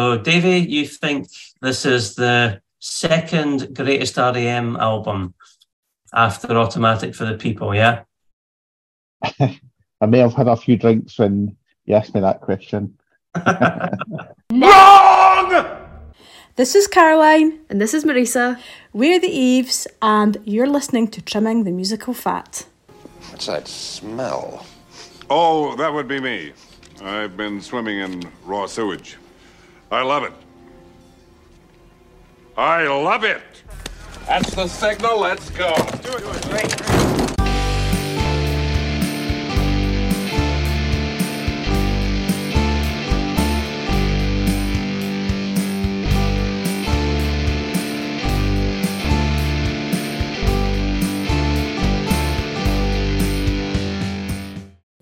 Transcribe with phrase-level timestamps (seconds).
[0.00, 1.28] So, Davie, you think
[1.60, 5.34] this is the second greatest REM album
[6.14, 8.04] after Automatic for the People, yeah?
[9.22, 12.98] I may have had a few drinks when you asked me that question.
[14.50, 15.66] Wrong!
[16.56, 17.58] This is Caroline.
[17.68, 18.58] And this is Marisa.
[18.94, 22.64] We're the Eves, and you're listening to Trimming the Musical Fat.
[23.28, 24.64] What's that smell?
[25.28, 26.54] Oh, that would be me.
[27.02, 29.18] I've been swimming in raw sewage.
[29.90, 30.32] I love it.
[32.56, 33.42] I love it.
[34.26, 35.18] That's the signal.
[35.18, 35.74] Let's go.
[36.02, 36.20] Do it.
[36.20, 36.48] Do it.
[36.48, 36.99] Great.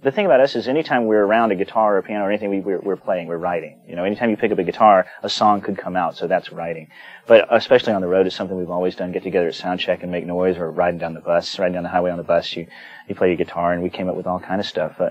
[0.08, 2.48] The thing about us is anytime we're around a guitar or a piano or anything
[2.48, 3.78] we, we're, we're, playing, we're writing.
[3.86, 6.50] You know, anytime you pick up a guitar, a song could come out, so that's
[6.50, 6.88] writing.
[7.26, 10.02] But especially on the road is something we've always done, get together at sound check
[10.02, 12.56] and make noise or riding down the bus, riding down the highway on the bus,
[12.56, 12.66] you,
[13.06, 14.98] you play your guitar and we came up with all kind of stuff.
[14.98, 15.10] Uh,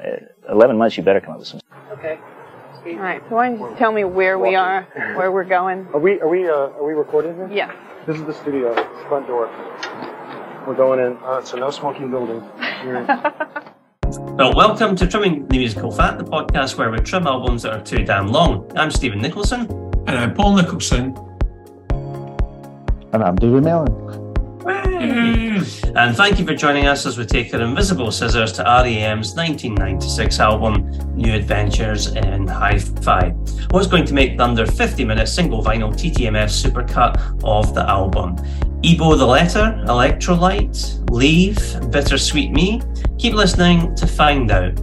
[0.50, 1.62] 11 months, you better come up with some.
[1.92, 2.18] Okay.
[2.88, 3.22] All right.
[3.30, 4.82] So why don't you tell me where we are,
[5.16, 5.88] where we're going?
[5.94, 7.50] Are we are we uh, are we recording here?
[7.52, 7.72] Yeah.
[8.08, 8.74] This is the studio,
[9.10, 9.48] front door.
[10.66, 11.18] We're going in.
[11.18, 12.42] Uh, it's a no smoking building.
[14.08, 17.82] Well, welcome to Trimming the Musical Fat, the podcast where we trim albums that are
[17.82, 18.72] too damn long.
[18.78, 19.70] I'm Stephen Nicholson.
[20.08, 21.14] And I'm Paul Nicholson.
[23.12, 24.27] And I'm David Melon.
[24.68, 25.98] Mm-hmm.
[25.98, 30.40] And thank you for joining us as we take our invisible scissors to REM's 1996
[30.40, 33.30] album, New Adventures in Hi Fi.
[33.72, 38.36] What's going to make the under 50 minute single vinyl TTMF supercut of the album?
[38.84, 41.58] E-Bow the Letter, Electrolyte, Leave,
[41.90, 42.82] Bittersweet Me.
[43.18, 44.80] Keep listening to find out.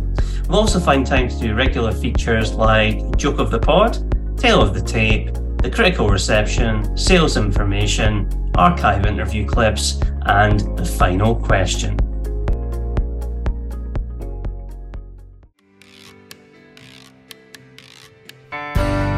[0.49, 3.99] We'll also find time to do regular features like Joke of the Pod,
[4.37, 11.35] Tale of the Tape, the critical reception, sales information, archive interview clips, and the final
[11.35, 11.99] question.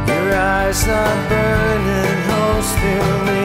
[0.06, 3.44] Your eyes are burning holes through me.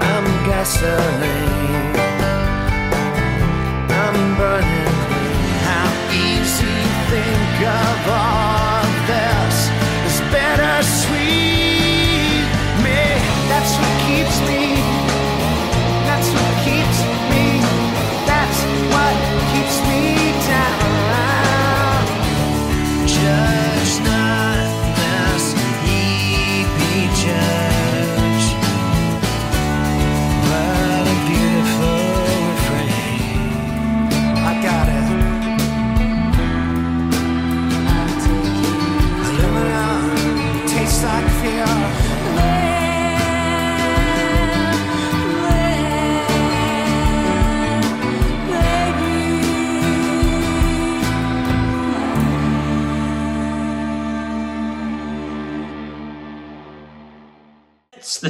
[0.00, 1.96] I'm gasoline.
[3.90, 4.83] I'm burning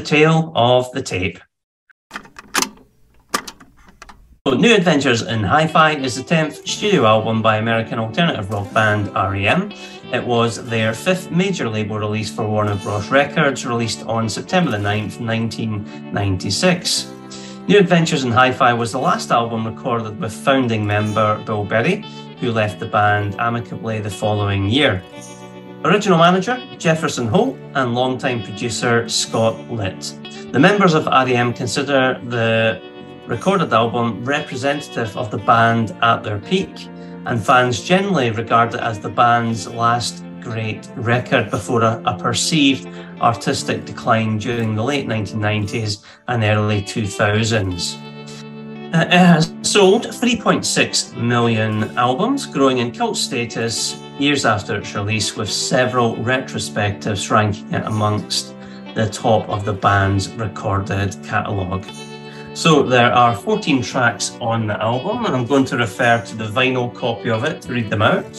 [0.05, 1.39] Tale of the tape.
[4.47, 9.13] So, New Adventures in Hi-Fi is the 10th studio album by American alternative rock band
[9.15, 9.73] REM.
[10.13, 13.09] It was their fifth major label release for Warner Bros.
[13.09, 17.11] Records, released on September the 9th, 1996.
[17.67, 22.05] New Adventures in Hi-Fi was the last album recorded with founding member Bill Berry,
[22.39, 25.03] who left the band amicably the following year.
[25.85, 30.15] Original manager Jefferson Holt and longtime producer Scott Litt.
[30.51, 32.81] The members of REM consider the
[33.27, 36.89] recorded album representative of the band at their peak,
[37.27, 42.89] and fans generally regard it as the band's last great record before a, a perceived
[43.21, 48.01] artistic decline during the late 1990s and early 2000s.
[48.95, 55.37] Uh, It has sold 3.6 million albums, growing in cult status years after its release,
[55.37, 58.55] with several retrospectives ranking it amongst
[58.95, 61.85] the top of the band's recorded catalogue.
[62.55, 66.45] So there are 14 tracks on the album, and I'm going to refer to the
[66.45, 68.37] vinyl copy of it to read them out.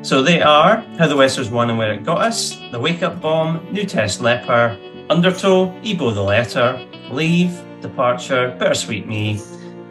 [0.00, 3.02] So they are How the West Was Won and Where It Got Us, The Wake
[3.02, 4.78] Up Bomb, New Test Leper,
[5.10, 9.38] Undertow, E-Bow the Letter, Leave, Departure, Bittersweet Me,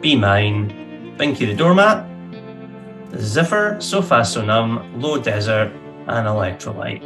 [0.00, 2.04] Be Mine, Binky the Doormat,
[3.12, 5.72] Ziffer, So Fast So Numb, Low Desert,
[6.06, 7.02] and Electrolyte.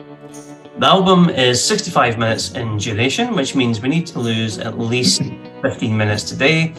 [0.78, 5.22] The album is 65 minutes in duration, which means we need to lose at least
[5.62, 6.74] 15 minutes today.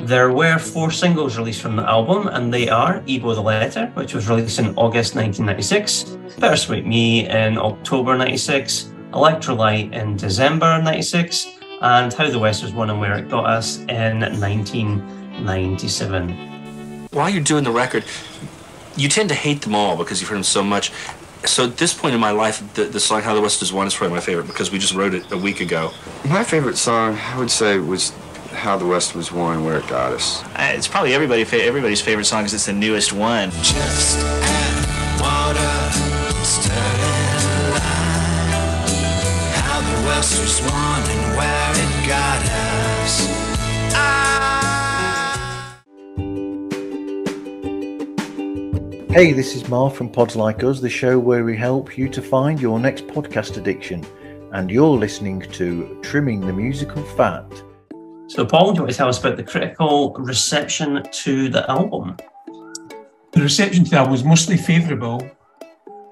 [0.00, 4.14] There were four singles released from the album, and they are E-Bow the Letter, which
[4.14, 11.48] was released in August 1996, Bittersweet Me in October 96, Electrolyte in December 96,
[11.82, 17.08] and How the West Was Won and Where It Got Us in 1997.
[17.10, 18.04] While you're doing the record,
[18.96, 20.92] you tend to hate them all because you've heard them so much.
[21.44, 23.86] So at this point in my life, the, the song How the West Was Won
[23.86, 25.90] is probably my favorite because we just wrote it a week ago.
[26.26, 28.12] My favorite song, I would say, was
[28.52, 30.42] How the West Was Won, Where It Got Us.
[30.54, 33.50] Uh, It's probably everybody everybody's favorite song because it's the newest one.
[33.50, 35.92] Just add water,
[36.44, 38.88] stir and lime.
[39.68, 43.44] How the West was won and where it got us.
[49.14, 52.20] Hey, this is Marv from Pods Like Us, the show where we help you to
[52.20, 54.04] find your next podcast addiction.
[54.50, 57.46] And you're listening to Trimming the Musical Fat.
[58.26, 62.16] So, Paul, do you want to tell us about the critical reception to the album?
[63.30, 65.24] The reception to the album was mostly favourable.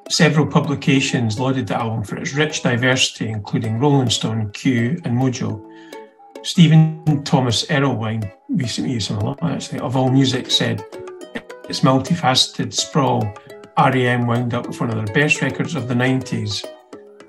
[0.08, 5.60] Several publications lauded the album for its rich diversity, including Rolling Stone, Q, and Mojo.
[6.44, 10.84] Stephen Thomas Erlewine, recently used him a lot actually, of All Music said,
[11.68, 13.32] its multifaceted sprawl,
[13.78, 16.64] REM wound up with one of their best records of the 90s.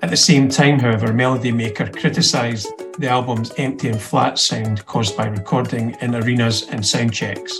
[0.02, 5.16] At the same time, however, Melody Maker criticised the album's empty and flat sound caused
[5.16, 7.58] by recording in arenas and sound checks.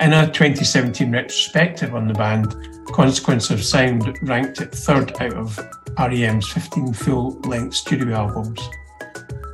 [0.00, 2.54] In a 2017 retrospective on the band,
[2.92, 5.58] Consequence of Sound ranked it third out of
[5.98, 8.60] REM's 15 full length studio albums.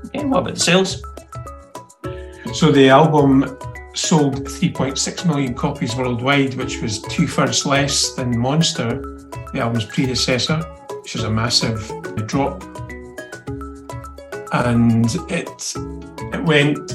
[0.07, 1.03] Okay, what about the sales?
[2.55, 3.59] So the album
[3.97, 9.01] sold 3.6 million copies worldwide, which was two thirds less than Monster,
[9.53, 10.59] the album's predecessor,
[11.03, 11.91] which is a massive
[12.27, 12.63] drop.
[14.53, 15.75] And it
[16.33, 16.93] it went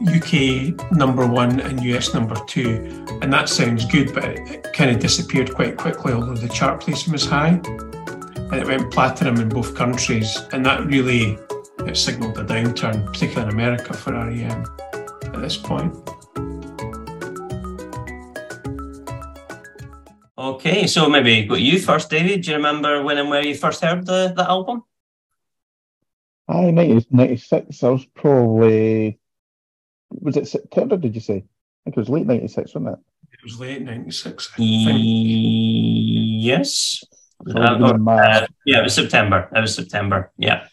[0.00, 4.90] UK number one and US number two, and that sounds good, but it, it kind
[4.90, 7.60] of disappeared quite quickly, although the chart placing was high.
[8.36, 11.38] And it went platinum in both countries, and that really
[11.86, 14.64] it signalled a downturn, particularly in America for REM
[15.24, 15.94] at this point.
[20.38, 22.42] Okay, so maybe go you first, David.
[22.42, 24.84] Do you remember when and where you first heard the, the album?
[26.46, 27.82] Aye, 90, 96.
[27.82, 29.18] I was probably.
[30.10, 31.38] Was it September, did you say?
[31.38, 31.42] I
[31.84, 32.98] think it was late 96, wasn't it?
[33.32, 34.52] It was late 96.
[34.58, 37.02] Yes.
[37.46, 39.48] So I would have been in my- Uh, yeah, it was September.
[39.54, 40.30] It was September.
[40.38, 40.66] Yeah.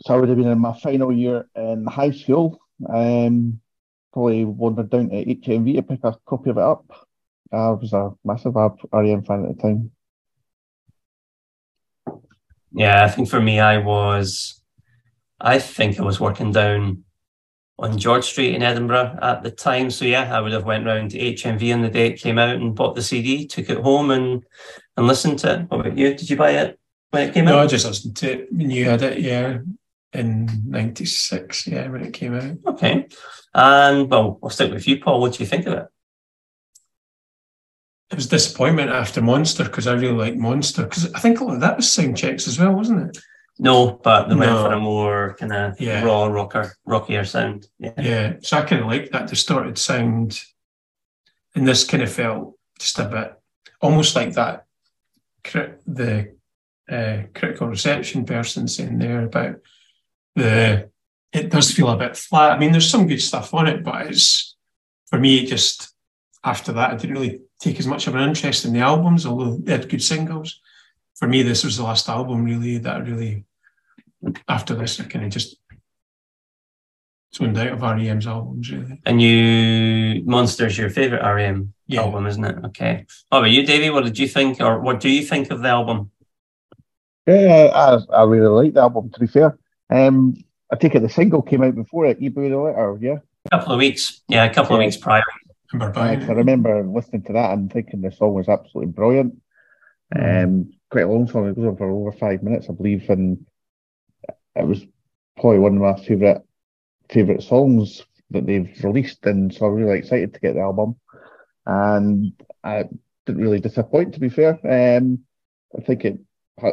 [0.00, 2.58] So I would have been in my final year in high school.
[2.88, 3.60] Um,
[4.12, 6.84] probably wandered down to HMV to pick a copy of it up.
[7.52, 9.90] I was a massive REM fan at the time.
[12.72, 14.62] Yeah, I think for me, I was,
[15.40, 17.04] I think I was working down
[17.78, 19.90] on George Street in Edinburgh at the time.
[19.90, 22.54] So yeah, I would have went round to HMV on the day it came out
[22.56, 24.44] and bought the CD, took it home and
[24.96, 25.70] and listened to it.
[25.70, 26.14] What about you?
[26.14, 26.78] Did you buy it
[27.10, 27.64] when it came No, out?
[27.64, 29.58] I just listened to it when you had it, yeah,
[30.12, 32.74] in 96, yeah, when it came out.
[32.74, 33.08] Okay.
[33.54, 35.20] And well, I'll stick with you, Paul.
[35.20, 35.86] What do you think of it?
[38.12, 41.90] It was disappointment after Monster because I really liked Monster because I think that was
[41.90, 43.22] sound checks as well, wasn't it?
[43.58, 44.64] No, but they went No.
[44.64, 46.04] for a more kind of Yeah.
[46.04, 47.68] raw rocker, rockier sound.
[47.78, 47.92] Yeah.
[47.96, 50.40] Yeah, so I kind of like that distorted sound,
[51.54, 53.34] and this kind of felt just a bit
[53.80, 54.66] almost like that.
[55.86, 56.34] The
[56.90, 59.56] uh, critical reception person saying there about
[60.36, 60.90] the
[61.32, 62.52] it does feel a bit flat.
[62.52, 64.54] I mean, there's some good stuff on it, but it's
[65.08, 65.94] for me it just
[66.44, 69.56] after that I didn't really take as much of an interest in the albums, although
[69.56, 70.60] they had good singles.
[71.14, 73.44] For me, this was the last album really that I really
[74.48, 75.56] after this I kind of just
[77.34, 79.00] zoned out of REM's albums really.
[79.06, 82.02] And you, Monster's your favorite REM Yeah.
[82.02, 82.56] album, isn't it?
[82.66, 83.06] Okay.
[83.28, 83.90] What about you, Davie?
[83.90, 86.10] What did you think, or what do you think of the album?
[87.26, 89.56] Yeah, I, I really like the album, to be fair.
[89.88, 90.36] Um,
[90.72, 93.16] I take it the single came out before it, E-Bow the Letter, yeah?
[93.46, 94.20] A couple of weeks.
[94.28, 95.22] Yeah, a couple of weeks prior.
[95.72, 99.40] Remember I buying I remember listening to that and thinking the song was absolutely brilliant.
[100.14, 101.48] Um, quite a long song.
[101.48, 103.46] It goes on for over five minutes, I believe, and
[104.54, 104.84] it was
[105.40, 106.42] probably one of my favorite
[107.08, 109.24] favorite songs that they've released.
[109.26, 110.96] And so I'm really excited to get the album.
[111.64, 112.84] And I
[113.26, 114.58] didn't really disappoint, to be fair.
[114.64, 115.20] Um,
[115.76, 116.18] I think it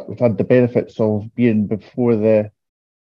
[0.08, 2.50] we've had the benefits of being before the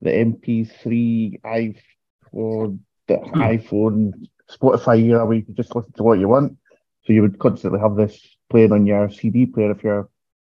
[0.01, 6.27] the MP3 iPhone, the iPhone Spotify era where you could just listen to what you
[6.27, 6.57] want.
[7.03, 10.09] So you would constantly have this playing on your CD player if you're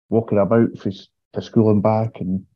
[0.09, 0.91] walking about for,
[1.35, 2.47] to school and back, and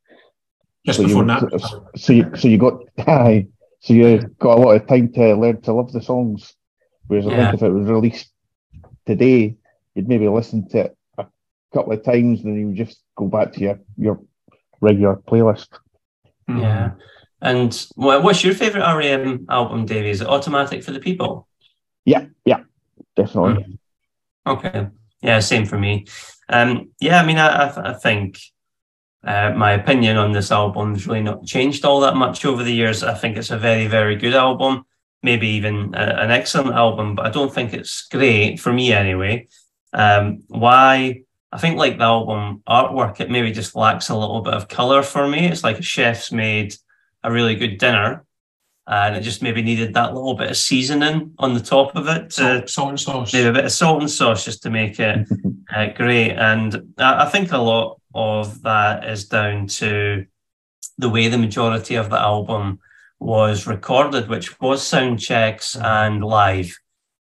[0.86, 1.98] Just so you before would- Napster.
[1.98, 3.48] So you so you got aye,
[3.80, 6.54] So you got a lot of time to learn to love the songs.
[7.06, 8.30] Whereas I think if it was released
[9.04, 9.56] today,
[9.94, 11.26] you'd maybe listen to it a
[11.74, 14.20] couple of times and then you would just go back to your, your
[14.80, 15.68] regular playlist.
[16.48, 16.92] Yeah.
[17.42, 20.10] And what's your favourite REM album, Davie?
[20.10, 21.48] Is it Automatic for the People?
[22.04, 22.62] Yeah, yeah,
[23.16, 23.78] definitely.
[24.46, 24.86] Okay.
[25.22, 26.06] Yeah, same for me.
[26.48, 28.38] Um, yeah, I mean, I, I, I think
[29.24, 32.72] uh, my opinion on this album has really not changed all that much over the
[32.72, 33.02] years.
[33.02, 34.84] I think it's a very, very good album,
[35.22, 39.48] maybe even a, an excellent album, but I don't think it's great for me anyway.
[39.92, 41.22] Um, why?
[41.50, 45.02] I think like the album artwork, it maybe just lacks a little bit of color
[45.02, 45.46] for me.
[45.46, 46.74] It's like a chef's made
[47.24, 48.24] a really good dinner,
[48.86, 52.30] and it just maybe needed that little bit of seasoning on the top of it.
[52.30, 53.32] To, Salt, salt and sauce.
[53.32, 55.26] maybe a bit of salt and sauce just to make it
[55.74, 56.32] uh, great.
[56.32, 60.26] And I, I think a lot of that is down to
[60.98, 62.80] the way the majority of the album
[63.18, 66.76] was recorded, which was sound checks and live.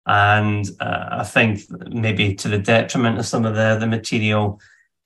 [0.07, 4.61] And uh, I think maybe to the detriment of some of the, the material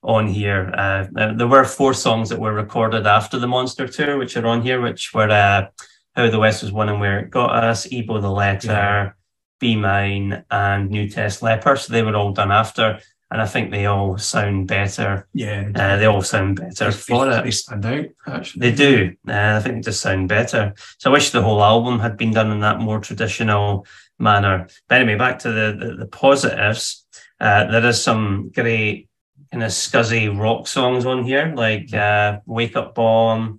[0.04, 0.72] on here.
[0.76, 4.62] Uh, there were four songs that were recorded after the Monster Tour, which are on
[4.62, 5.66] here, which were uh,
[6.14, 9.16] How the West Was Won and Where It Got Us, E-Bow the Letter,
[9.60, 11.76] Be Mine, and New Test Leper.
[11.76, 13.00] So they were all done after.
[13.30, 15.26] And I think they all sound better.
[15.32, 15.70] Yeah.
[15.74, 17.42] Uh, they all sound better for it.
[17.42, 18.70] They stand out, actually.
[18.70, 19.16] They do.
[19.26, 20.74] Uh, I think they just sound better.
[20.98, 23.86] So I wish the whole album had been done in that more traditional
[24.20, 24.68] manner.
[24.88, 27.06] But anyway, back to the the, the positives.
[27.40, 29.08] Uh, there is some great
[29.54, 33.58] kind of scuzzy rock songs on here, like uh, "Wake Up Bomb,"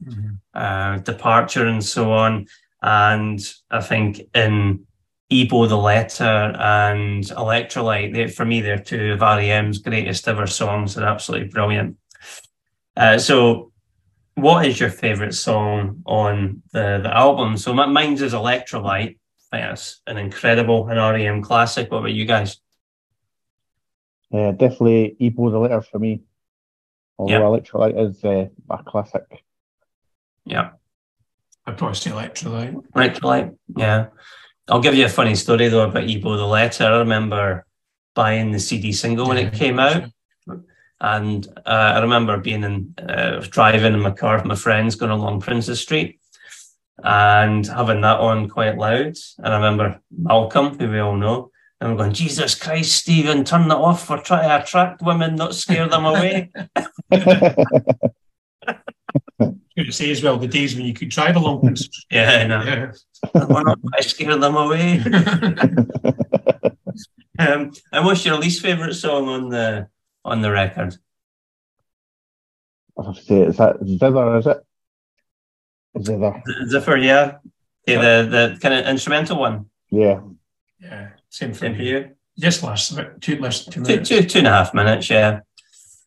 [0.54, 2.48] uh, "Departure," and so on.
[2.82, 3.40] And
[3.72, 4.86] I think in
[5.30, 10.96] E-Bow the Letter and Electrolyte, they, for me, they're two of REM's greatest ever songs.
[10.96, 11.96] They're absolutely brilliant.
[12.98, 13.72] Uh, so
[14.36, 17.56] what is your favorite song on the, the album?
[17.56, 19.18] So my, mine's is Electrolyte.
[19.54, 21.90] I think that's an incredible an REM classic.
[21.90, 22.60] What about you guys?
[24.36, 26.22] Uh, definitely E-Bow the Letter for me.
[27.18, 27.40] Although Yeah.
[27.40, 29.44] Electrolyte is uh, a classic.
[30.46, 30.72] Yeah.
[31.66, 32.84] I'd probably say Electrolyte.
[32.92, 33.56] Electrolyte.
[33.76, 34.08] Yeah.
[34.68, 36.86] I'll give you a funny story though about E-Bow the Letter.
[36.86, 37.66] I remember
[38.14, 40.12] buying the CD single when it came out.
[41.00, 45.12] And uh, I remember being in, uh, driving in my car with my friends going
[45.12, 46.20] along Princes Street
[47.04, 49.16] and having that on quite loud.
[49.38, 51.52] And I remember Malcolm, who we all know,
[51.86, 54.10] and we're going, Jesus Christ, Stephen, turn that off.
[54.10, 56.52] We're trying to attract women, not scare them away.
[59.38, 62.48] Good to say as well, the days when you could drive along Princes Yeah, I
[62.48, 62.64] know.
[62.64, 62.92] Yeah.
[63.36, 65.00] We're not trying to scare them away.
[67.38, 69.88] um, and what's your least favourite song on the
[70.24, 70.98] on the record?
[72.98, 74.58] I have to say, is that Zither, is it?
[76.02, 76.42] Zither.
[76.68, 77.38] Ziffer, yeah.
[77.88, 79.70] Okay, the the kind of instrumental one.
[79.92, 80.22] Yeah.
[80.80, 81.90] Yeah, same for Same for me.
[81.90, 82.10] you.
[82.38, 84.10] Just last about two less two Two, minutes.
[84.10, 85.40] two, two and a half minutes, yeah.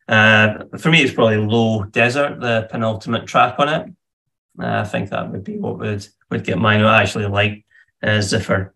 [0.08, 3.82] Uh, for me, it's probably Low Desert, the penultimate track on it.
[4.60, 6.82] Uh, I think that would be what would, would get mine.
[6.82, 7.64] What I actually like
[8.02, 8.70] uh, Ziffer.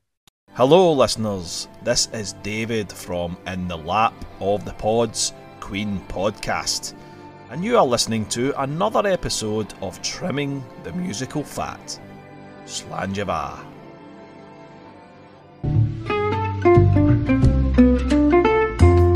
[0.55, 1.69] Hello, listeners.
[1.83, 6.93] This is David from In the Lap of the Pods Queen podcast,
[7.51, 11.99] and you are listening to another episode of Trimming the Musical Fat.
[12.67, 13.72] Slanjava.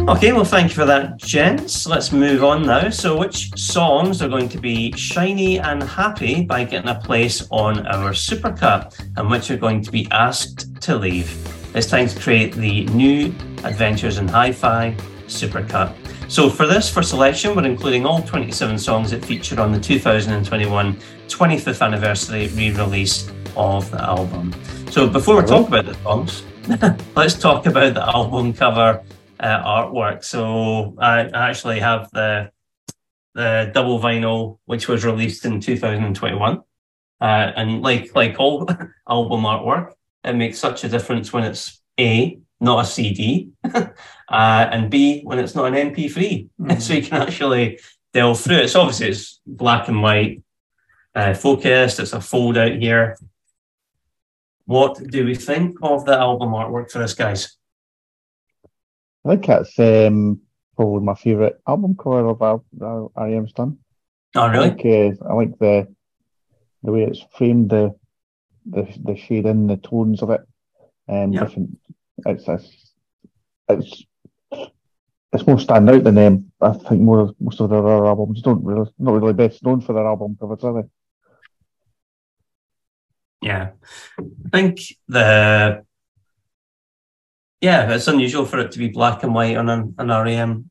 [0.08, 1.84] Okay, well, thank you for that, gents.
[1.84, 2.90] Let's move on now.
[2.90, 7.84] So, which songs are going to be shiny and happy by getting a place on
[7.88, 11.36] our supercut, and which are going to be asked to leave?
[11.75, 13.34] It's time to create the new
[13.64, 14.94] Adventures in Hi-Fi
[15.26, 15.92] supercut.
[16.30, 20.94] So, for this, for selection, we're including all 27 songs that feature on the 2021
[21.26, 24.54] 25th anniversary re-release of the album.
[24.88, 26.44] So, before we talk about the songs,
[27.16, 29.02] let's talk about the album cover
[29.40, 30.24] uh, artwork.
[30.24, 32.50] So I actually have the
[33.34, 36.58] the double vinyl, which was released in 2021,
[37.20, 38.66] uh, and like like all
[39.08, 39.92] album artwork,
[40.24, 43.88] it makes such a difference when it's a not a CD, uh,
[44.28, 46.48] and b when it's not an MP3,
[46.80, 47.78] so you can actually
[48.14, 48.68] delve through it.
[48.68, 50.42] So obviously it's black and white
[51.14, 52.00] uh, focused.
[52.00, 53.16] It's a fold out here.
[54.64, 57.56] What do we think of the album artwork for this, guys?
[59.26, 60.40] I think that's um,
[60.76, 62.62] probably my favourite album cover of
[63.16, 63.78] REM's done.
[64.37, 64.66] Oh, really?
[64.66, 65.95] I like, uh, I like the
[66.83, 67.95] the way it's framed, the
[68.71, 70.42] the the shading, the tones of it,
[71.09, 71.40] and Yeah.
[71.40, 71.78] different.
[72.25, 72.92] It's it's
[73.68, 74.04] it's
[75.33, 78.64] it's more stand out than um, I think more most of their other albums don't
[78.64, 80.88] really not really best known for their album covers, are they?
[83.42, 83.71] Yeah,
[84.18, 85.85] I think the
[87.60, 90.70] yeah, it's unusual for it to be black and white on an, an REM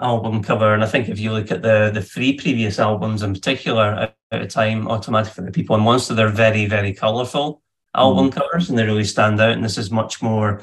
[0.00, 3.32] album cover, and I think if you look at the the three previous albums in
[3.32, 7.62] particular at a time, Automatic for the People and Monster, they're very very colourful
[7.94, 9.52] album covers, and they really stand out.
[9.52, 10.62] And this is much more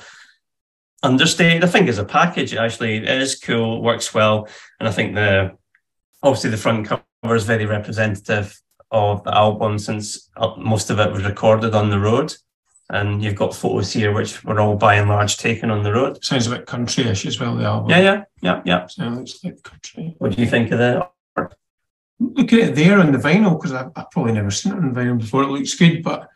[1.04, 1.64] understated.
[1.64, 4.48] I think as a package, it actually it is cool, works well,
[4.80, 5.58] and I think the
[6.24, 8.60] obviously the front cover is very representative
[8.92, 12.34] of the album since uh, most of it was recorded on the road.
[12.90, 16.24] And you've got photos here which were all by and large taken on the road.
[16.24, 17.90] Sounds a bit country-ish as well, the album.
[17.90, 18.88] Yeah, yeah, yeah, yeah.
[18.88, 20.16] Sounds like country.
[20.20, 21.08] What do you think of the
[22.20, 24.96] Look at it there on the vinyl, because I've, I've probably never seen it on
[24.96, 25.44] vinyl before.
[25.44, 26.28] It looks good, but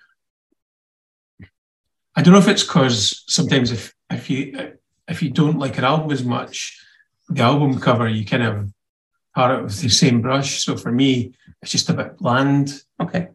[2.16, 4.74] I don't know if it's because sometimes if if you
[5.08, 6.80] if you don't like an album as much,
[7.30, 8.74] the album cover you kind of
[9.34, 10.64] part it with the same brush.
[10.64, 12.84] So for me, it's just a bit bland.
[13.00, 13.30] Okay.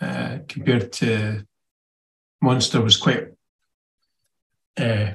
[0.00, 1.46] Uh, compared to
[2.40, 3.28] Monster was quite
[4.78, 5.12] uh,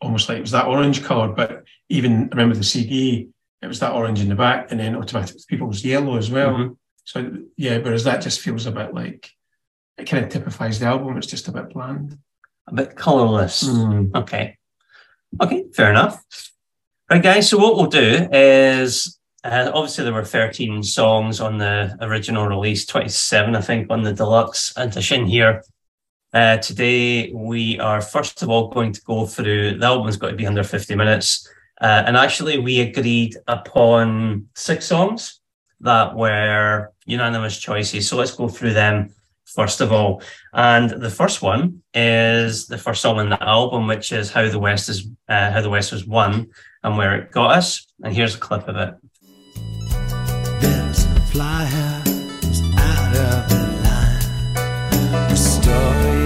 [0.00, 3.28] almost like it was that orange color, but even I remember the CD,
[3.60, 6.50] it was that orange in the back, and then Automatic People was yellow as well.
[6.54, 6.76] Mhm.
[7.04, 9.30] So yeah, whereas that just feels a bit like
[9.98, 11.18] it kind of typifies the album.
[11.18, 12.18] It's just a bit bland.
[12.66, 13.64] a bit colourless?
[13.64, 14.14] Mm.
[14.14, 14.56] Okay.
[15.42, 16.22] Okay, fair enough.
[17.10, 17.48] Right, guys.
[17.48, 22.86] So what we'll do is uh, obviously there were 13 songs on the original release,
[22.86, 25.64] 27, I think, on the deluxe edition here.
[26.32, 30.36] Uh, today we are first of all going to go through the album's got to
[30.36, 31.48] be under 50 minutes.
[31.80, 35.40] Uh, and actually we agreed upon six songs
[35.80, 38.08] that were unanimous choices.
[38.08, 39.12] So let's go through them
[39.44, 40.22] first of all.
[40.52, 44.58] And the first one is the first song on the album, which is How the
[44.58, 46.50] West is uh, How the West Was Won
[46.84, 47.86] and Where It Got Us.
[48.04, 48.94] And here's a clip of it.
[50.60, 55.28] There's flyers out of the line.
[55.28, 56.19] The story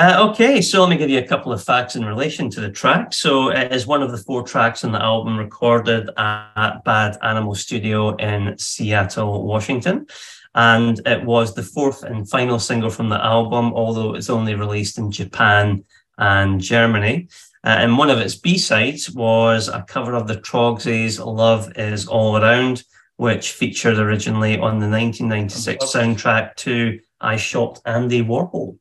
[0.00, 2.70] Uh, okay, so let me give you a couple of facts in relation to the
[2.70, 3.12] track.
[3.12, 7.54] So it is one of the four tracks on the album recorded at Bad Animal
[7.54, 10.06] Studio in Seattle, Washington.
[10.54, 14.96] And it was the fourth and final single from the album, although it's only released
[14.96, 15.84] in Japan
[16.16, 17.28] and Germany.
[17.62, 22.38] Uh, and one of its B-sides was a cover of the Troggs' Love Is All
[22.38, 22.84] Around,
[23.16, 28.78] which featured originally on the 1996 soundtrack to I Shot Andy Warhol.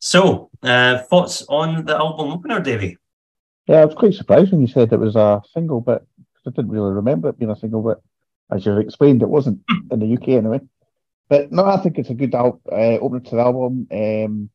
[0.00, 2.96] So, uh, thoughts on the album opener, Davie?
[3.66, 6.04] Yeah, I was quite surprised when you said it was a single, but
[6.46, 8.00] I didn't really remember it being a single, but
[8.50, 9.60] as you've explained, it wasn't
[9.90, 10.60] in the UK anyway.
[11.28, 13.86] But no, I think it's a good al- uh, opener to the album.
[13.92, 14.50] Um,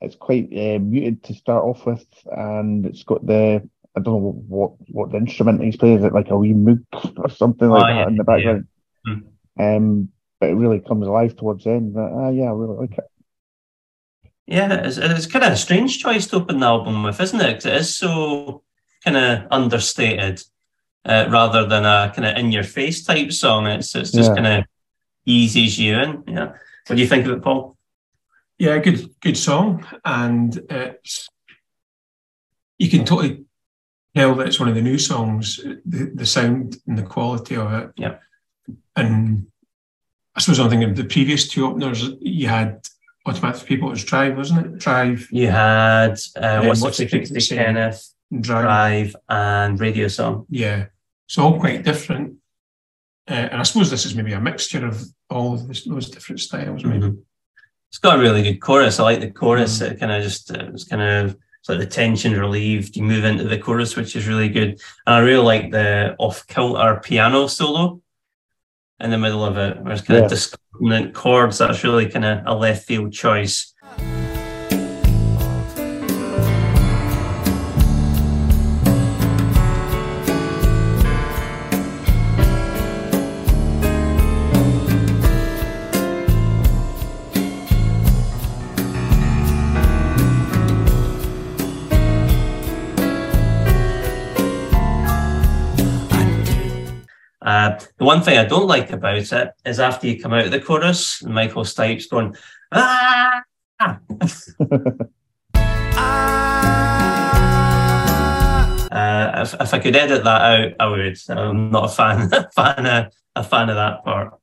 [0.00, 4.42] it's quite uh, muted to start off with, and it's got the I don't know
[4.48, 6.84] what what the instrument he's playing is it like a wee moog
[7.18, 8.34] or something like Oh, that yeah, in the yeah.
[8.36, 8.68] background.
[9.58, 10.08] Um,
[10.40, 11.94] but it really comes alive towards the end.
[11.94, 13.04] But, uh, yeah, I really like it.
[14.52, 17.54] Yeah, it's, it's kind of a strange choice to open the album with, isn't it?
[17.54, 18.62] 'Cause it is so
[19.02, 20.42] kind of understated
[21.06, 23.66] uh, rather than a kind of in your face type song.
[23.66, 24.34] It's, it's just Yeah.
[24.34, 24.64] kind of
[25.24, 26.22] eases you in.
[26.28, 26.48] Yeah.
[26.86, 27.78] What do you think of it, Paul?
[28.58, 31.28] Yeah, good good song, and it's
[32.78, 33.44] you can totally
[34.14, 35.56] tell that it's one of the new songs.
[35.86, 37.90] The the sound and the quality of it.
[37.96, 38.16] Yeah,
[38.94, 39.46] and
[40.36, 42.08] I suppose I'm thinking of the previous two openers.
[42.20, 42.86] You had
[43.26, 43.88] Automatic People.
[43.90, 44.78] Was Drive, wasn't it?
[44.78, 45.28] Drive.
[45.30, 47.56] You had uh, What's, What's the Frequency?
[47.56, 48.08] Kenneth,
[48.40, 48.64] Drive.
[48.64, 50.46] Drive, and Radio Song.
[50.48, 50.86] Yeah,
[51.26, 52.34] so all quite different.
[53.30, 56.40] Uh, and I suppose this is maybe a mixture of all of this, those different
[56.40, 56.84] styles.
[56.84, 57.06] Maybe.
[57.06, 57.22] Mhm.
[57.88, 58.98] It's got a really good chorus.
[58.98, 59.80] I like the chorus.
[59.80, 62.96] It kind of just uh, it's kind of it's like the tension relieved.
[62.96, 64.80] You move into the chorus, which is really good.
[65.06, 68.00] And I really like the off kilter piano solo
[69.00, 70.24] in the middle of it, where it's kind Yeah.
[70.24, 71.58] of discordant chords.
[71.58, 73.71] That's really kind of a left field choice.
[97.62, 100.50] Uh, the one thing I don't like about it is after you come out of
[100.50, 102.34] the chorus, Michael Stipe's going,
[102.72, 103.42] ah!
[108.92, 111.16] Uh, if, if I could edit that out, I would.
[111.30, 114.34] I'm not a fan, fan of, a fan of that part.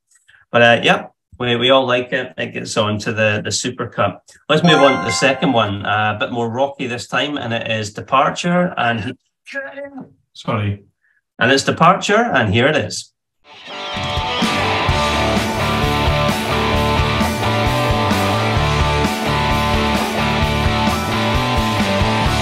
[0.52, 2.34] But uh, yeah, we, we all like it.
[2.36, 4.22] It gets on to the, the Supercut.
[4.50, 7.54] Let's move on to the second one, uh, a bit more rocky this time, and
[7.54, 8.74] it is Departure.
[8.76, 9.14] And he,
[10.34, 10.84] sorry,
[11.40, 13.14] and it's Departure, and here it is.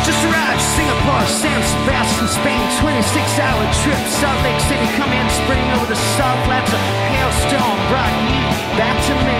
[0.01, 4.01] Just arrived Singapore, San Sebastian, Spain, 26 hour trip.
[4.17, 6.73] Salt Lake City, come in, spring over the salt flats.
[6.73, 6.81] A
[7.13, 8.41] hailstorm brought you
[8.81, 9.39] back to me.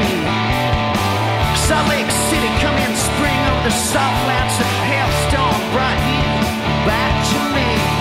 [1.65, 4.54] Salt Lake City, come in, spring over the salt flats.
[4.62, 6.22] A hailstorm brought you
[6.86, 7.96] back to me.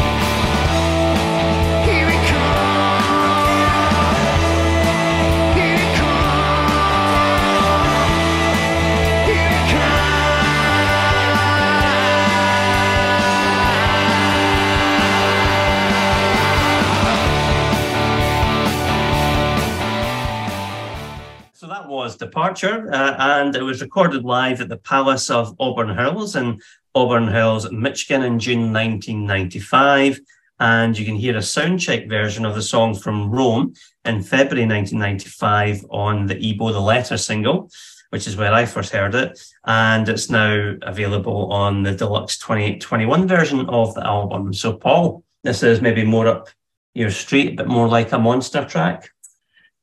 [21.88, 26.60] Was Departure, uh, and it was recorded live at the Palace of Auburn Hills in
[26.94, 30.20] Auburn Hills, Michigan in June 1995.
[30.58, 35.84] And you can hear a soundcheck version of the song from Rome in February 1995
[35.90, 37.70] on the E-Bow the Letter single,
[38.10, 39.38] which is where I first heard it.
[39.64, 44.54] And it's now available on the deluxe 2021 version of the album.
[44.54, 46.48] So, Paul, this is maybe more up
[46.94, 49.10] your street, but more like a monster track.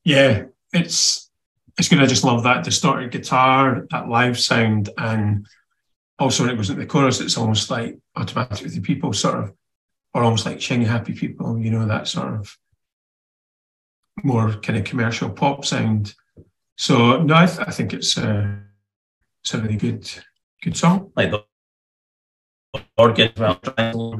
[0.02, 1.23] Yeah, it's
[1.78, 2.00] it's good.
[2.00, 5.46] I just love that distorted guitar, that live sound, and
[6.18, 9.38] also when it goes into the chorus, it's almost like automatic with the people sort
[9.42, 9.52] of,
[10.12, 12.56] or almost like Ching Happy People, you know, that sort of
[14.22, 16.14] more kind of commercial pop sound.
[16.76, 18.60] So no, I, th- I think it's a
[19.42, 20.08] it's a really good
[20.62, 21.10] good song.
[21.16, 21.44] Like the
[22.96, 23.60] organ well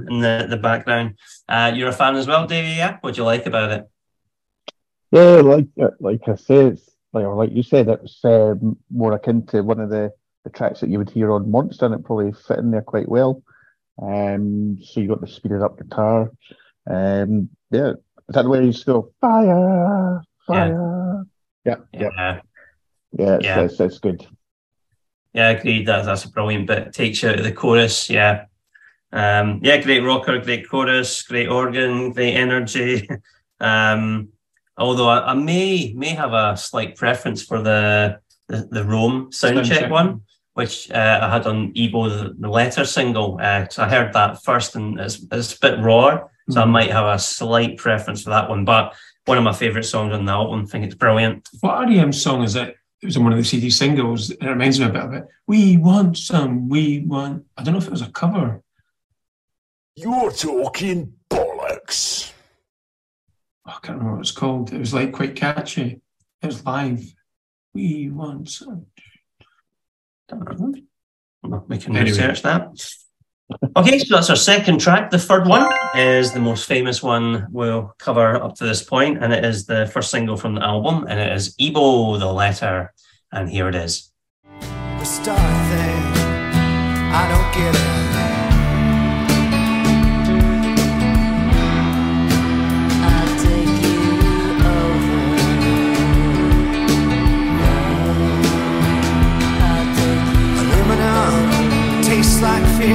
[0.09, 1.19] in the, the background.
[1.49, 2.99] Uh, you're a fan as well, Davie, yeah?
[3.01, 3.89] What do you like about it?
[5.11, 5.67] Yeah, like
[6.01, 9.81] like I said, it's like or like you said, it's um, more akin to one
[9.81, 12.71] of the, the tracks that you would hear on Monster, and it probably fit in
[12.71, 13.43] there quite well.
[14.03, 16.31] Um, so you got the speeded up guitar.
[16.91, 21.25] Um, yeah, is that the way you just go fire, fire?
[21.65, 22.41] Yeah, yeah, yeah,
[23.13, 23.39] yeah.
[23.41, 23.61] Yeah.
[23.61, 24.27] It's, it's good.
[25.33, 25.87] Yeah, agreed.
[25.87, 26.93] That, that's a brilliant bit.
[26.93, 28.11] Takes you out of the chorus.
[28.11, 28.47] Yeah.
[29.13, 33.09] Um, yeah, great rocker, great chorus, great organ, great energy.
[33.61, 34.31] um,
[34.79, 39.85] although I, I may may have a slight preference for the the, the Rome soundcheck
[39.85, 39.91] Soundcheck.
[39.91, 40.21] one,
[40.55, 43.39] which uh, I had on E-Bow the, the letter single.
[43.41, 46.71] Uh, so I heard that first, and it's, it's a bit raw, so I Mhm.
[46.71, 48.65] might have a slight preference for that one.
[48.67, 50.61] But one of my favorite songs on the album.
[50.65, 51.49] I think it's brilliant.
[51.61, 52.77] What REM song is it?
[53.01, 54.31] It was on one of the CD singles.
[54.31, 55.25] It reminds me a bit of it.
[55.47, 56.69] We want some.
[56.69, 57.45] We want.
[57.57, 58.63] I don't know if it was a cover.
[59.97, 62.24] You're talking bollocks.
[63.67, 64.73] Oh, I can't remember what it's called.
[64.73, 66.01] It was like quite catchy.
[66.43, 67.03] It was live.
[67.73, 68.87] We want some.
[71.69, 72.11] We can Anyway.
[72.11, 72.69] research that.
[73.77, 75.11] Okay, so that's our second track.
[75.11, 79.33] The third one is the most famous one we'll cover up to this point, and
[79.33, 82.93] it is the first single from the album, and it is E-Bow the Letter.
[83.33, 84.11] And here it is.
[102.85, 102.93] There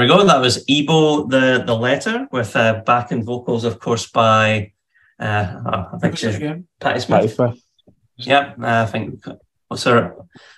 [0.00, 0.22] we go.
[0.26, 4.72] That was E-Bow the the Letter with uh, backing vocals, of course, by
[5.18, 7.34] uh, oh, I think she's Patti Patti Smith.
[7.34, 7.62] Smith.
[8.16, 9.24] Yep, uh, I think
[9.68, 10.14] what's her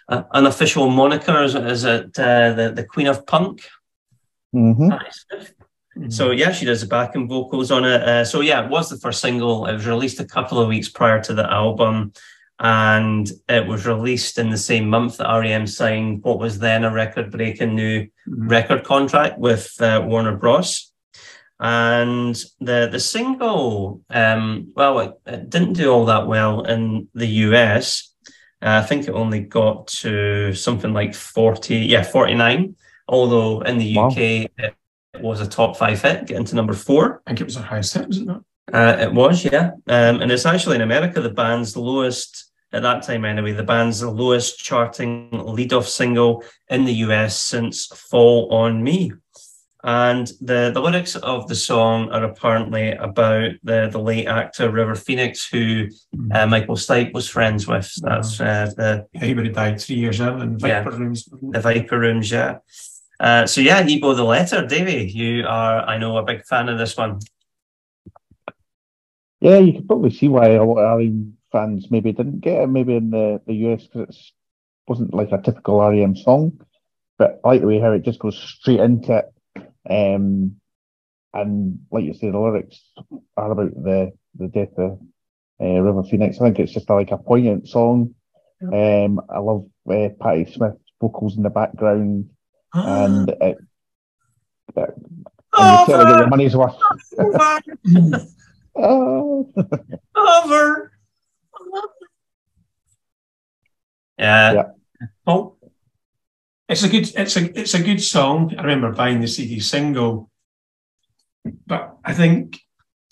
[0.09, 1.45] uh, unofficial moniker?
[1.45, 3.63] Is, is it uh, the the Queen of Punk?
[4.53, 4.91] Mm-hmm.
[5.97, 6.13] Smith.
[6.13, 8.03] So yeah, she does the backing vocals on it.
[8.03, 9.67] Uh, so yeah, it was the first single.
[9.67, 12.13] It was released a couple of weeks prior to the album,
[12.59, 16.93] and it was released in the same month that REM signed what was then a
[16.93, 20.93] record-breaking new record contract with uh, Warner Bros.
[21.59, 27.27] And the the single, um, well, it, it didn't do all that well in the
[27.27, 28.13] US.
[28.61, 32.77] Uh, I think it only got to something like forty, yeah, forty nine.
[33.09, 34.75] Although in the UK it, it
[35.21, 37.23] was a top five hit, getting to number four.
[37.27, 38.43] I think it was her highest hit, was it not?
[38.73, 39.71] Uh, it was, yeah.
[39.87, 44.03] Um, and it's actually in America the band's lowest, at that time anyway, the band's
[44.03, 49.13] lowest charting lead-off single in the US since Fall on Me.
[49.85, 54.97] And the, the lyrics of the song are apparently about the, the late actor River
[54.97, 55.87] Phoenix, who
[56.33, 57.93] uh, Michael Stipe was friends with.
[58.03, 60.83] That's uh, the Yeah, he would have died three years earlier in Yeah.
[60.83, 61.29] Viper Rooms.
[61.31, 62.57] the Viper Rooms, yeah.
[63.19, 66.79] Uh, so yeah, E-Bow the letter, Davie, you are, I know, a big fan of
[66.79, 67.21] this one.
[69.41, 72.67] Yeah, you can probably see why a lot of REM fans maybe didn't get it,
[72.69, 76.61] maybe in the, the US, because it wasn't like a typical REM song.
[77.19, 79.33] But I like the way how it just goes straight into it.
[79.89, 80.57] Um,
[81.33, 82.81] and like you say, the lyrics
[83.37, 84.99] are about the, the death of
[85.61, 86.41] uh, River Phoenix.
[86.41, 88.15] I think it's just like a poignant song.
[88.63, 92.31] Um, I love uh, Patti Smith's vocals in the background,
[92.77, 93.47] and ah.
[93.47, 93.59] it,
[94.77, 94.95] it,
[95.59, 96.77] and you certainly get your money's worth.
[98.79, 99.53] Oh.
[100.15, 100.93] Over.
[104.19, 104.63] Uh, yeah.
[105.27, 105.57] Oh,
[106.71, 108.55] it's a good it's a it's a good song.
[108.57, 110.31] I remember buying the CD single,
[111.67, 112.59] but I think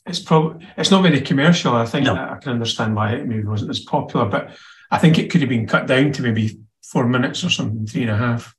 [0.06, 1.74] it's probably it's not very commercial.
[1.74, 4.56] I think I can understand why it maybe wasn't as popular, but
[4.90, 8.02] I think it could have been cut down to maybe four minutes or something, three
[8.02, 8.53] and a half.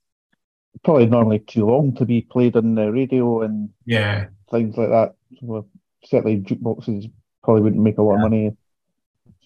[0.83, 4.27] Probably normally too long to be played on the radio and Yeah.
[4.51, 5.15] things like that.
[5.39, 5.65] So
[6.03, 7.11] certainly jukeboxes
[7.43, 8.55] probably wouldn't make a lot of money,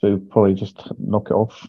[0.01, 1.67] so probably just knock it off.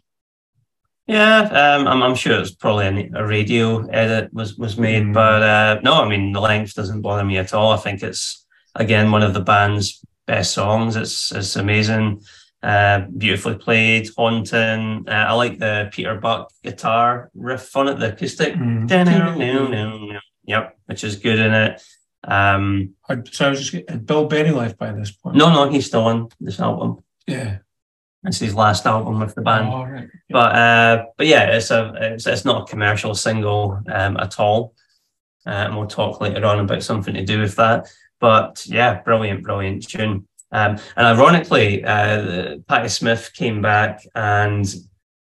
[1.07, 5.43] Yeah, um, I'm, I'm sure it's probably a, a radio edit was was made, but
[5.43, 7.73] uh, no, I mean the length doesn't bother me at all.
[7.73, 8.47] I think it's
[8.77, 10.95] again one of the band's best songs.
[10.95, 12.23] It's it's amazing,
[12.63, 15.05] uh, beautifully played, haunting.
[15.09, 18.55] Uh, I like the Peter Buck guitar riff on it, the acoustic.
[20.45, 21.83] Yep, which is good in it.
[22.25, 22.95] Um,
[23.31, 25.37] so I was just had Bill Berry left by this point.
[25.37, 27.03] no, no, he's still on this album.
[27.27, 27.59] Yeah.
[28.25, 29.69] It's his last album with the band.
[29.69, 30.09] Oh, right.
[30.29, 34.75] But uh, but yeah, it's a it's, it's not a commercial single um, at all.
[35.47, 37.89] Uh, and we'll talk later on about something to do with that.
[38.21, 40.29] But yeah, brilliant, brilliant tune.
[40.53, 44.67] Um, and ironically, uh, Patti Smith came back and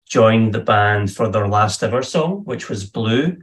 [0.08, 3.38] joined the band for their last ever song, which was Blue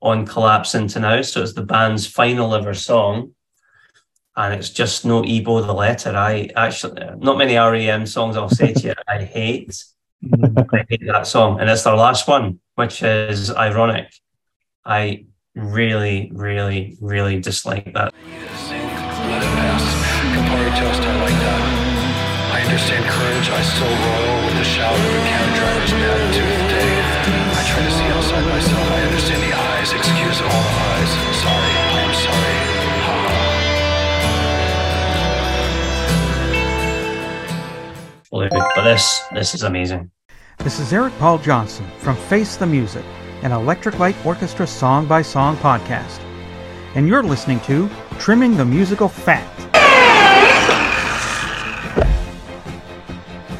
[0.00, 1.22] on Collapse Into Now.
[1.22, 3.34] So it's the band's final ever song.
[4.34, 6.16] And it's just no E-Bow the letter.
[6.16, 9.84] I actually, not many REM songs I'll say to you, I hate.
[10.72, 11.60] I hate that song.
[11.60, 14.12] And it's their last one, which is ironic.
[14.84, 18.14] I really, really, really dislike that.
[20.32, 21.11] Campari toast, that.
[22.72, 26.56] I understand courage, I still roll with the shout of a cab driver's attitude of
[26.56, 27.04] the day.
[27.52, 31.12] I try to see outside myself, I understand the eyes, excuse all the eyes.
[31.36, 32.56] Sorry, I'm sorry.
[33.04, 33.12] Ha
[38.30, 38.48] Blue.
[38.48, 40.10] But this, this is amazing.
[40.56, 43.04] This is Eric Paul Johnson from Face the Music,
[43.42, 46.20] an Electric Light Orchestra song by song podcast.
[46.94, 49.71] And you're listening to Trimming the Musical Fat.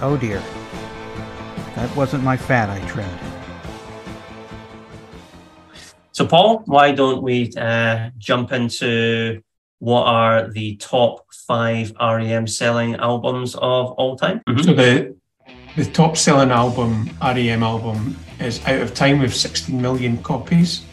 [0.03, 0.43] Oh dear.
[1.77, 3.19] That wasn't my fat I trimmed.
[6.11, 9.41] So, Paul, why don't we uh, jump into
[9.79, 14.43] what are the top five REM selling albums of all time?
[14.63, 15.17] So the
[15.77, 20.85] the top selling album, REM album, is Out of Time with 16 million copies.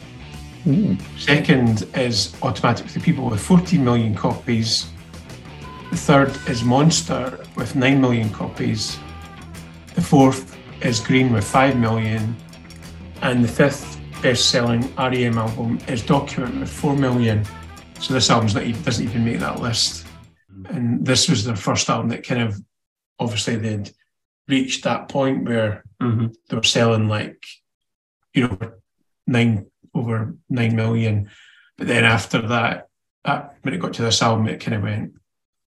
[1.18, 4.86] Second is Automatic with the People with 14 million copies.
[5.92, 9.00] The third is Monster with 9 million copies.
[9.96, 12.36] The fourth is Green with 5 million.
[13.22, 17.44] And the fifth best selling REM album is Document with 4 million.
[18.00, 20.06] So this album's not doesn't even make that list.
[20.66, 22.62] And this was their first album that kind of
[23.20, 23.92] obviously they'd
[24.48, 26.34] reached that point where Mhm.
[26.48, 27.44] they were selling like,
[28.34, 28.58] you know,
[29.28, 31.30] nine over nine million.
[31.78, 32.88] But then after that,
[33.26, 35.19] that when it got to this album, it kind of went.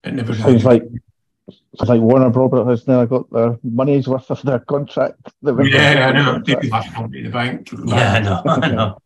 [0.05, 0.83] It never Sounds like
[1.77, 5.21] sounds like Warner Brothers has now got their money's worth of their contract.
[5.43, 5.81] that we've got.
[5.81, 6.43] Yeah, I know.
[6.45, 7.71] They'd be laughing on in the bank.
[7.87, 8.43] Yeah, I know.
[8.47, 8.99] I know.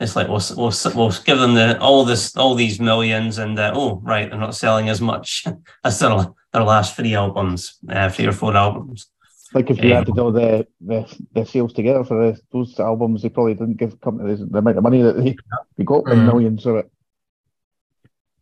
[0.00, 3.72] It's like we'll, we'll we'll give them the all this all these millions and uh,
[3.74, 5.44] oh right they're not selling as much
[5.84, 9.08] as their their last three albums, uh, three or four albums.
[9.54, 13.22] Like if you Um, added all the, the the sales together for the, those albums,
[13.22, 15.34] they probably didn't give companies the amount of money that they,
[15.76, 16.26] they got in Mm.
[16.26, 16.90] millions of it.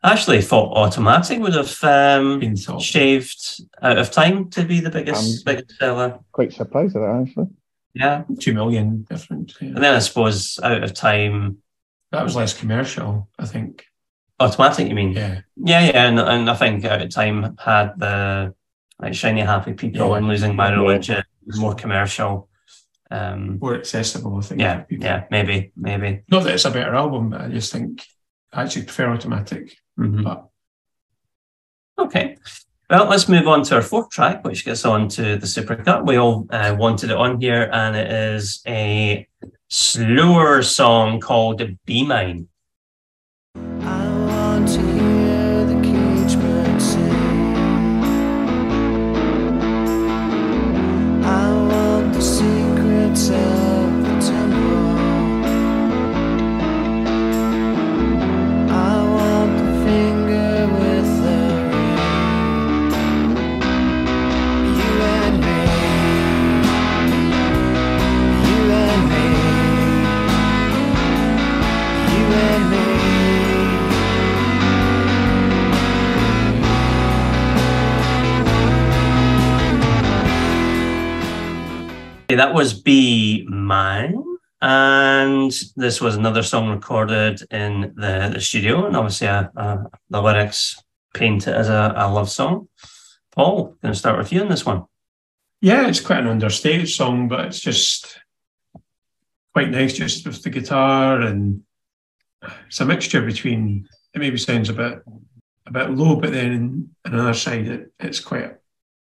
[0.07, 5.45] I actually thought Automatic would have um, shaved out of time to be the biggest
[5.45, 6.21] biggest seller.
[6.31, 7.47] Quite surprised at that actually.
[7.95, 9.55] Yeah, two million different.
[9.61, 9.69] yeah.
[9.69, 11.59] And then I suppose out of time.
[12.13, 13.85] That was less commercial, I think.
[14.39, 15.13] Automatic, you mean?
[15.13, 15.41] Yeah.
[15.57, 18.55] Yeah, yeah, and, and I think out of time had the
[19.01, 20.17] like shiny happy people Yeah.
[20.19, 20.81] and losing my Yeah.
[20.81, 21.25] religion
[21.57, 22.49] more commercial.
[23.11, 24.61] Um, More accessible, I think.
[24.61, 26.23] yeah, yeah, maybe, maybe.
[26.31, 28.05] Not that it's a better album, but I just think
[28.53, 29.77] I actually prefer automatic.
[29.99, 30.25] Mhm.
[30.25, 30.49] But
[31.99, 32.37] Okay.
[32.91, 36.07] Well, let's move on to our fourth track, which gets on to the Supercut.
[36.07, 39.27] We all uh, wanted it on here, and it is a
[39.69, 42.49] slower song called Be Mine.
[82.37, 84.23] Okay, that was Be Mine.
[84.61, 88.85] And this was another song recorded in the, the studio.
[88.85, 90.79] And obviously, uh, uh, the lyrics
[91.15, 92.69] paint it as a, a love song.
[93.35, 94.85] Paul, going to start with you on this one.
[95.63, 98.19] yeah, it's quite an understated song, but it's just
[99.55, 101.63] quite nice just with the guitar and
[102.67, 105.03] it's a mixture between it maybe sounds a bit
[105.67, 108.57] a bit low, but then on the other side it, it's quite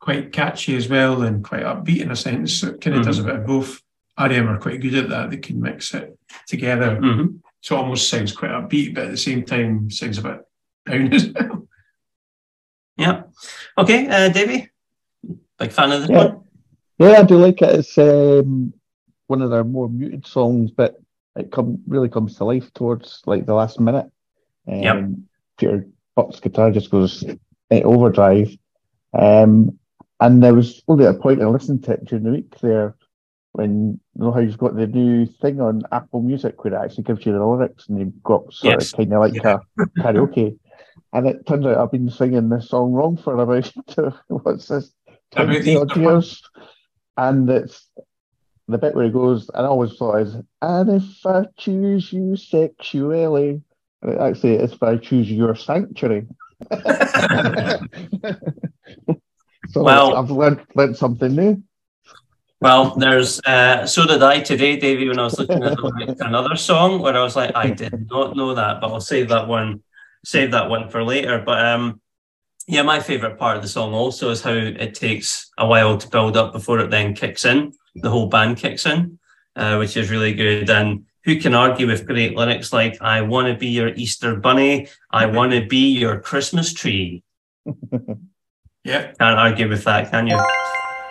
[0.06, 2.54] quite catchy as well and quite upbeat in a sense.
[2.54, 3.82] So it kind of does a bit of both.
[4.16, 5.30] REM are quite good at that.
[5.30, 6.16] They can mix it
[6.46, 6.96] together.
[7.02, 7.40] Mhm.
[7.60, 10.40] So it almost sounds quite upbeat, but at the same time sounds a bit
[10.86, 11.66] down as well.
[12.96, 13.22] Yeah.
[13.76, 14.70] Okay, uh, Davie,
[15.58, 16.24] big fan of this Yeah.
[16.26, 16.40] one?
[16.98, 17.74] Yeah, I do like it.
[17.80, 18.72] It's um,
[19.26, 20.94] one of their more muted songs, but
[21.34, 24.06] it come really comes to life towards like the last minute.
[24.68, 25.04] Um, Yep.
[25.58, 27.24] Peter Buck's guitar just goes
[27.72, 28.56] overdrive.
[29.12, 29.78] Um,
[30.20, 32.94] and there was only a point I listened to it during the week there
[33.52, 37.04] when you know how you've got the new thing on Apple Music where it actually
[37.04, 38.92] gives you the lyrics and you've got sort Yes.
[38.92, 39.60] of kind of like a
[39.98, 40.58] karaoke.
[41.12, 43.72] And it turns out I've been singing this song wrong for about
[44.28, 44.92] what's this
[45.32, 46.42] 20 odd years.
[47.16, 47.88] And it's
[48.68, 52.36] the bit where he goes, and I always thought is, and if I choose you
[52.36, 53.62] sexually,
[54.02, 56.26] and it actually it's if I choose your sanctuary.
[59.70, 61.62] so Well- I've learned, learned something new.
[62.60, 65.78] Well, there's uh, so did I today, Davie, when I was looking at
[66.20, 69.46] another song where I was like, I did not know that, but I'll save that
[69.46, 69.82] one,
[70.24, 71.42] save that one for later.
[71.44, 72.00] But um,
[72.66, 76.08] yeah, my favorite part of the song also is how it takes a while to
[76.08, 77.72] build up before it then kicks in.
[77.94, 79.18] The whole band kicks in,
[79.54, 80.70] uh, which is really good.
[80.70, 84.88] And who can argue with great lyrics like "I want to be your Easter bunny,
[85.10, 87.22] I want to be your Christmas tree."
[88.86, 89.12] Yeah.
[89.18, 90.40] Can't argue with that, can you?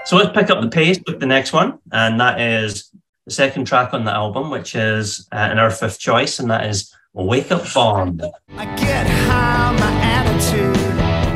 [0.06, 2.90] So let's pick up the pace with the next one, and that is
[3.26, 6.66] the second track on the album, which is uh, in our fifth choice, and that
[6.68, 8.22] is "Wake Up Bomb."
[8.56, 10.78] I get high, my attitude,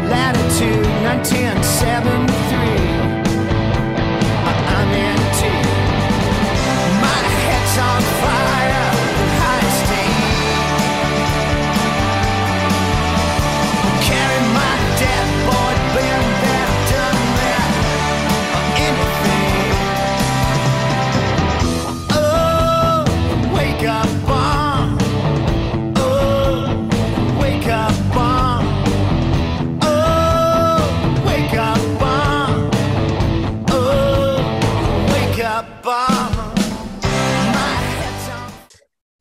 [0.10, 2.39] latitude 1973.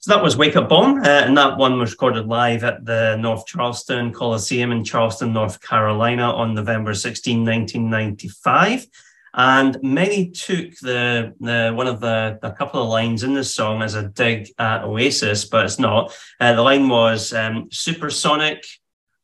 [0.09, 3.17] So that was "Wake Up Bomb," uh, and that one was recorded live at the
[3.17, 8.87] North Charleston Coliseum in Charleston, North Carolina, on November 16, 1995.
[9.35, 13.83] And many took the, the one of the a couple of lines in this song
[13.83, 16.17] as a dig at Oasis, but it's not.
[16.41, 18.65] Uh, the line was um, "Supersonic,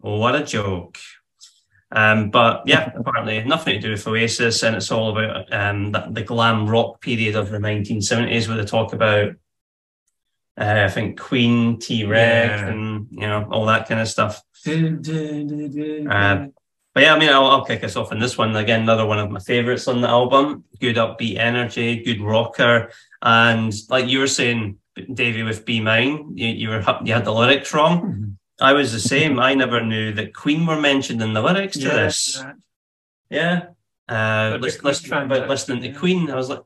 [0.01, 0.99] what a joke."
[1.93, 6.09] Um, but yeah, apparently nothing to do with Oasis, and it's all about um, the,
[6.11, 9.33] the glam rock period of the 1970s, where they talk about
[10.61, 12.69] uh, I think Queen, T Rex, Yeah.
[12.69, 14.43] and you know all that kind of stuff.
[14.67, 16.47] Uh,
[16.95, 18.83] but yeah, I mean, I'll, I'll kick us off in this one again.
[18.83, 20.65] Another one of my favorites on the album.
[20.81, 22.91] Good upbeat energy, good rocker,
[23.23, 24.79] and like you were saying,
[25.13, 28.39] Davie, with "Be Mine," you, you were you had the lyrics wrong.
[28.61, 29.41] I was the same.
[29.41, 32.45] I never knew that Queen were mentioned in the lyrics to Yeah, this.
[33.29, 33.63] Yeah.
[34.09, 36.61] Uh, Queen listen, fan, about listening to Queen, I was like,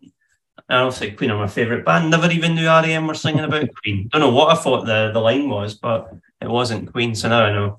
[0.69, 2.11] I don't say Queen are my favourite band.
[2.11, 4.09] Never even knew REM were singing about Queen.
[4.11, 7.45] Don't know what I thought the, the line was, but it wasn't Queen, so now
[7.45, 7.79] I know.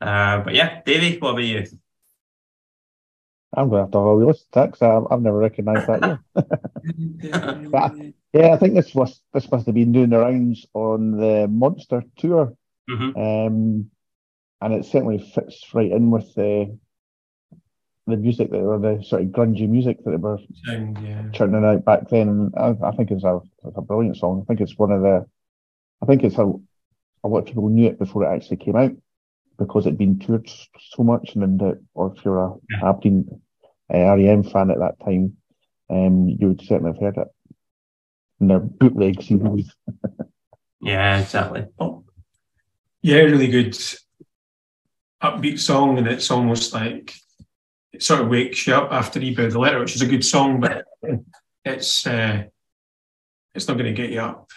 [0.00, 1.66] Uh, but yeah, Davie, what about you?
[3.56, 5.38] I'm going to have to have a wee listen to that 'cause I've, I've never
[5.38, 6.18] recognised that.
[7.18, 7.54] Yeah.
[7.70, 11.12] But I- yeah, I think this was this must have been doing the rounds on
[11.12, 12.54] the Monster tour
[12.88, 13.18] Mm-hmm.
[13.18, 13.90] Um,
[14.60, 16.78] and it certainly fits right in with the
[18.06, 21.28] the music that were the sort of grungy music that they were Sound, yeah.
[21.32, 22.52] churning out back then.
[22.56, 24.42] I, I think it's a it's a brilliant song.
[24.42, 25.26] I think it's one of the
[26.02, 26.60] I think it's how
[27.24, 28.92] a lot of people knew it before it actually came out
[29.58, 30.48] because it'd been toured
[30.90, 33.40] so much and that or if you're a Aberdeen
[33.92, 35.36] uh, REM fan at that time,
[35.90, 37.28] um, you would certainly have heard it.
[38.40, 39.68] And their bootleg CDs.
[40.80, 41.64] Yeah, exactly.
[41.80, 42.04] Oh,
[43.02, 43.76] Yeah, really good
[45.22, 47.14] upbeat song, and it's almost like
[47.96, 50.60] it sort of wakes you up after you the letter, which is a good song,
[50.60, 50.84] but
[51.64, 52.42] it's uh,
[53.54, 54.50] it's not going to get you up,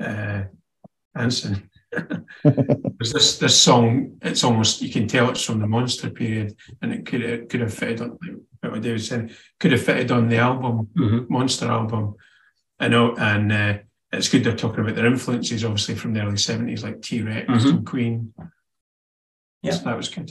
[0.00, 0.44] uh,
[1.14, 1.70] Anson.
[2.42, 6.92] Because this this song, it's almost you can tell it's from the Monster period, and
[6.92, 8.18] it could it could have fitted on
[8.62, 10.88] like what David said, could have fitted on the album
[11.28, 12.14] Monster album.
[12.80, 13.78] I know, and uh,
[14.12, 17.46] it's good they're talking about their influences, obviously from the early seventies, like T Rex
[17.48, 17.68] Mhm.
[17.70, 18.32] and Queen.
[19.62, 19.76] Yeah.
[19.78, 20.30] That was good.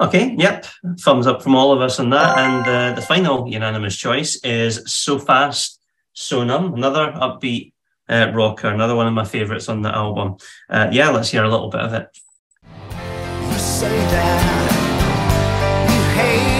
[0.00, 0.66] Okay, yep.
[1.00, 2.38] Thumbs up from all of us on that.
[2.38, 5.80] And uh, the final unanimous choice is So Fast,
[6.12, 7.72] So Numb, another upbeat
[8.08, 10.36] uh, rocker, another one of my favourites on the album.
[10.68, 12.08] Uh, yeah, let's hear a little bit of it.
[12.82, 14.70] You say that
[15.90, 16.55] you hate it,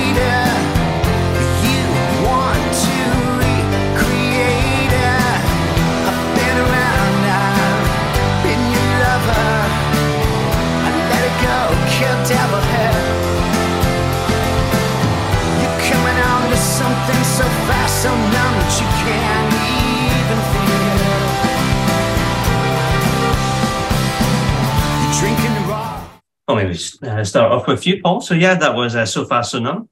[27.02, 28.20] uh, start off with you, Paul.
[28.20, 29.88] So, yeah, that was uh, So Fast, So Numb.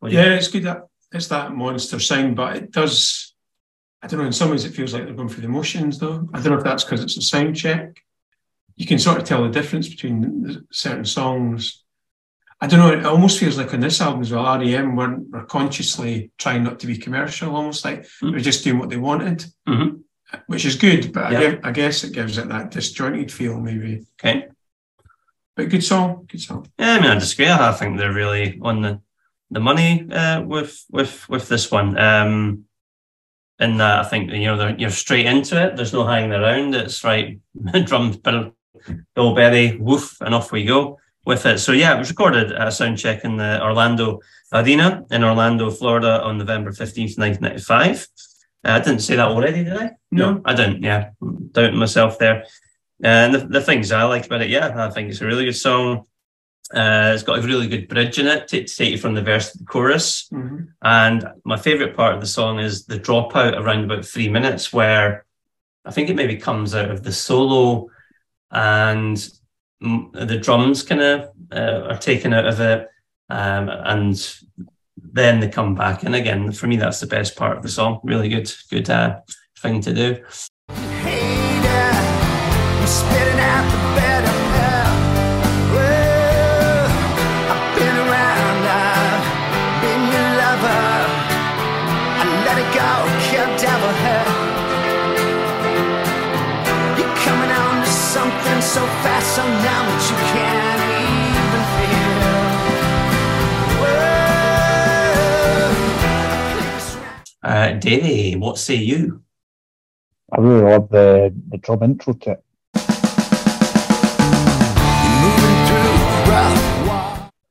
[0.00, 0.82] What do you- Yeah, it's good that
[1.12, 3.34] it's that monster sound, but it does.
[4.02, 4.26] I don't know.
[4.26, 6.28] In some ways, it feels like they're going through the motions, though.
[6.34, 8.02] I don't know if that's because it's a sound check.
[8.76, 11.82] You can sort of tell the difference between the- certain songs.
[12.60, 12.92] I don't know.
[12.92, 16.80] It almost feels like on this album as well, REM weren't were consciously trying not
[16.80, 20.00] to be commercial, almost like they were just doing what they wanted, Mhm.
[20.46, 21.12] which is good.
[21.12, 21.56] But Yeah.
[21.62, 24.04] I guess it gives it that disjointed feel, maybe.
[24.18, 24.48] Okay.
[25.56, 26.66] But good song, good song.
[26.78, 27.48] Yeah, I mean, I disagree.
[27.48, 29.00] I think they're really on the,
[29.50, 31.96] the money uh, with with with this one.
[31.96, 32.64] Um,
[33.60, 35.76] in that, I think you know they're, you're straight into it.
[35.76, 36.74] There's no hanging around.
[36.74, 37.38] It's right,
[37.84, 38.56] drums, Bill,
[39.14, 41.58] Bill Berry, woof, and off we go with it.
[41.58, 44.18] So yeah, it was recorded at a sound check in the Orlando
[44.52, 48.08] Arena in Orlando, Florida, on November fifteenth, nineteen ninety five.
[48.66, 49.92] Uh, I didn't say that already, did I?
[50.10, 50.42] No.
[50.44, 50.82] I didn't.
[50.82, 51.10] Yeah,
[51.52, 52.44] doubting myself there.
[53.02, 55.56] And the, the things I liked about it, yeah, I think it's a really good
[55.56, 56.06] song.
[56.72, 59.22] Uh, it's got a really good bridge in it to, to take you from the
[59.22, 60.28] verse to the chorus.
[60.32, 60.68] Mhm.
[60.82, 65.26] And my favourite part of the song is the dropout around about three minutes, where
[65.84, 67.88] I think it maybe comes out of the solo
[68.50, 69.28] and
[69.80, 72.88] the drums kind of uh, are taken out of it.
[73.28, 74.34] Um, and
[74.96, 76.02] then they come back.
[76.02, 78.00] And again, for me, that's the best part of the song.
[78.04, 79.20] Really good, good uh,
[79.58, 80.24] thing to do.
[107.44, 109.22] Uh, Davie, what say you?
[110.32, 112.43] I really love the, the drum intro to it.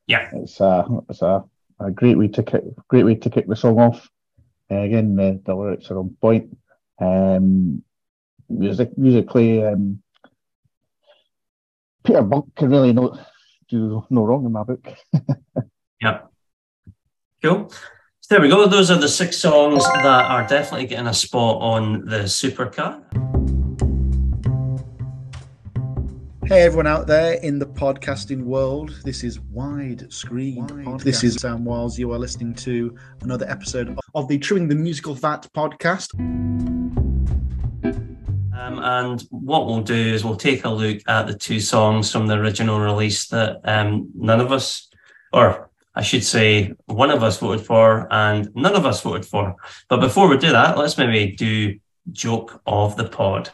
[0.06, 1.44] Yeah, it's a it's a,
[1.80, 4.08] a great way to kick great way to kick the song off.
[4.70, 6.56] Uh, again, the, the lyrics are on point.
[6.98, 7.82] Um,
[8.48, 10.02] music musically, um,
[12.04, 13.18] Peter Buck can really no
[13.68, 14.86] do no wrong in my book.
[16.00, 16.20] Yeah.
[17.42, 17.70] Cool.
[18.20, 18.66] So there we go.
[18.66, 23.63] Those are the six songs that are definitely getting a spot on the supercut.
[26.46, 30.68] Hey everyone out there in the podcasting world, this is Widescreen.
[30.68, 31.02] Podcast.
[31.02, 31.98] This is Sam Wiles.
[31.98, 36.14] You are listening to another episode of the Trimming the Musical Fat podcast.
[38.54, 42.26] Um, and what we'll do is we'll take a look at the two songs from
[42.26, 44.90] the original release that um, none of us,
[45.32, 49.56] or I should say, one of us voted for and none of us voted for.
[49.88, 51.78] But before we do that, let's maybe do
[52.12, 53.48] joke of the pod.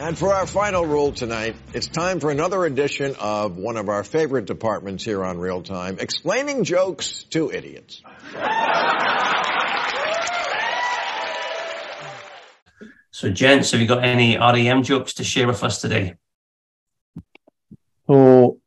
[0.00, 4.02] And for our final rule tonight, it's time for another edition of one of our
[4.02, 8.00] favorite departments here on Real Time, explaining jokes to idiots.
[13.10, 16.14] So, gents, have you got any REM jokes to share with us today?
[18.06, 18.58] So,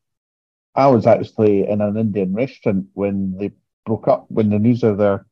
[0.75, 3.53] I was actually in an Indian restaurant when they
[3.87, 5.25] broke up, when the news of their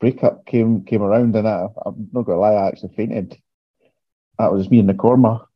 [0.00, 3.36] breakup came came around, and I, I'm not gonna lie, I actually fainted.
[4.38, 5.46] That was me in the korma.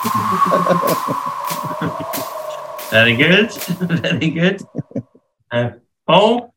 [2.90, 3.52] Very good.
[3.52, 4.62] Very good.
[5.50, 5.70] Uh,
[6.06, 6.54] Paul?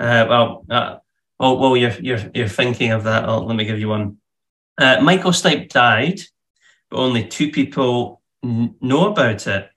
[0.00, 0.96] Uh, well, uh,
[1.38, 3.28] well, well, you're, you're, you're thinking of that.
[3.28, 4.18] Oh, let me give you one.
[4.78, 6.20] Uh, Michael Stipe died,
[6.90, 9.70] but only two people n- know about it.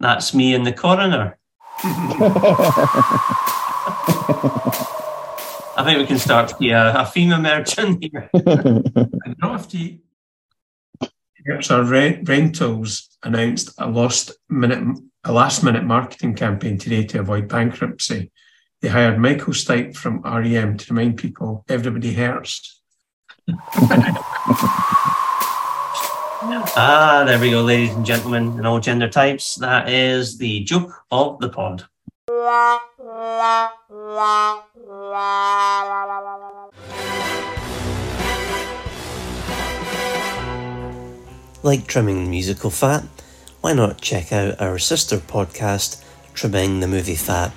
[0.00, 1.38] That's me and the coroner.
[5.78, 8.30] I think we can start to see a, a theme emerging here.
[9.40, 10.02] Crafty
[11.70, 17.48] our rent, rentals announced a last minute a last minute marketing campaign today to avoid
[17.48, 18.30] bankruptcy.
[18.80, 22.80] They hired Michael Stipe from REM to remind people everybody hurts.
[26.76, 29.56] ah, there we go, ladies and gentlemen, in all gender types.
[29.56, 31.86] That is the joke of the pod.
[41.62, 43.04] Like trimming musical fat?
[43.60, 47.52] Why not check out our sister podcast, Trimming the Movie Fat,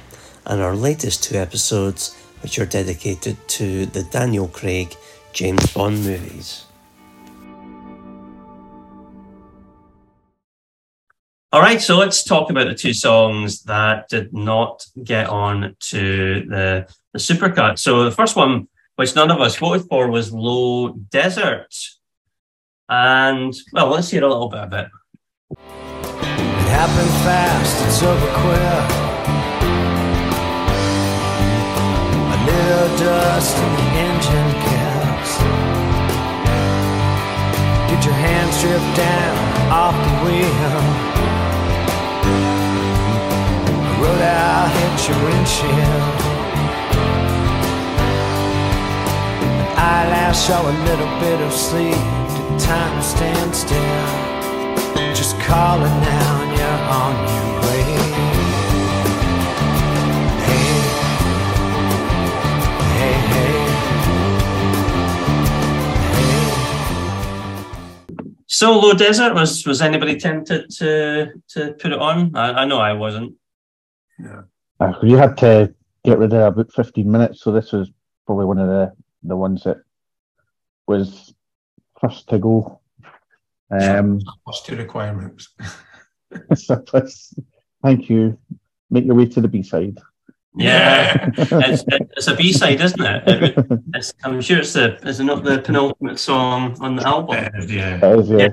[0.46, 4.96] and our latest two episodes, which are dedicated to the Daniel Craig
[5.32, 6.66] James Bond movies.
[11.54, 16.46] All right, so let's talk about the two songs that did not get on to
[16.48, 17.78] the, the supercut.
[17.78, 21.76] So the first one, which none of us voted for, was Low Desert.
[22.88, 24.88] And, well, let's hear a little bit of it.
[25.52, 28.88] It happened fast, it's over quick.
[32.32, 35.36] A little dust and the engine kicks.
[37.92, 41.11] Get your hands stripped down off the wheel.
[44.34, 46.32] Road hit your windshield.
[50.34, 51.94] Saw a little bit of sleep.
[52.58, 53.02] Time
[53.54, 53.78] still?
[55.14, 55.38] Just
[55.86, 57.82] now and you're on your way.
[68.48, 72.36] So Low Desert was was anybody tempted to to put it on?
[72.36, 73.36] I, I know I wasn't.
[74.80, 77.90] Uh, you had to get rid of about 15 minutes, so this was
[78.26, 78.94] probably one of the,
[79.24, 79.78] the ones that
[80.88, 81.34] was
[82.00, 82.80] first to go.
[83.70, 85.50] Um, Plus two requirements.
[86.56, 87.34] so please,
[87.84, 88.38] thank you.
[88.90, 89.98] Make your way to the B side.
[90.56, 93.24] Yeah, it's, it's a B side, isn't it?
[93.26, 93.66] it
[93.96, 97.46] it's, I'm sure it's the is it not the penultimate song on the album?
[97.70, 97.98] yeah.
[97.98, 98.50] That is, yeah.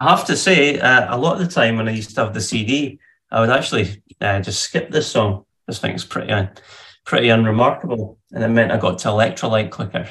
[0.00, 2.34] I have to say, uh, a lot of the time when I used to have
[2.34, 2.98] the CD,
[3.30, 5.44] I would actually uh, just skip this song.
[5.66, 6.46] This thing's pretty, uh,
[7.04, 10.08] pretty unremarkable, and it meant I got to electrolyte quicker.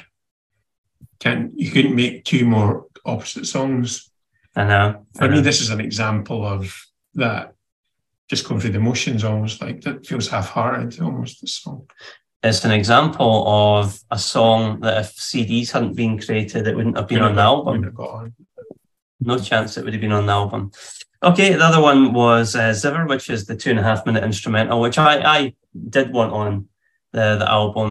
[1.20, 4.10] Can you couldn't make two more opposite songs?
[4.56, 5.06] I know.
[5.16, 6.74] For I me, this is an example of
[7.16, 7.54] that.
[8.30, 11.02] Just going through the motions, almost like that feels half-hearted.
[11.02, 11.90] Almost this song.
[12.42, 17.08] It's an example of a song that if CDs hadn't been created, it wouldn't have
[17.08, 17.94] been on the album.
[19.20, 20.72] No chance it would have been on the album.
[21.22, 24.24] Okay, the other one was uh, Zither, which is the two and a half minute
[24.24, 25.56] instrumental, which I, I
[25.90, 26.70] did want on
[27.12, 27.90] the, the album.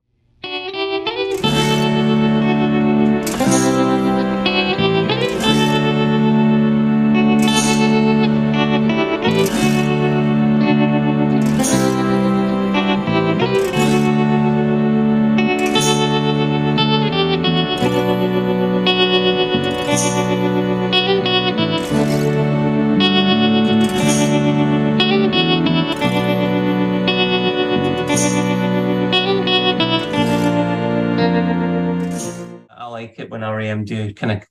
[33.68, 34.42] REM do kind of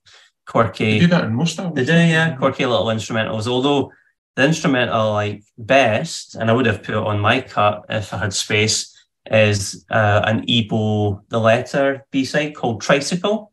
[0.45, 0.93] quirky.
[0.93, 1.76] They do that in most albums.
[1.76, 3.47] They do, yeah, quirky little instrumentals.
[3.47, 3.91] Although
[4.36, 8.13] the instrumental I like best, and I would have put it on my cut if
[8.13, 8.93] I had space,
[9.30, 13.51] is uh, an E-Bow the Letter B side called Tricycle.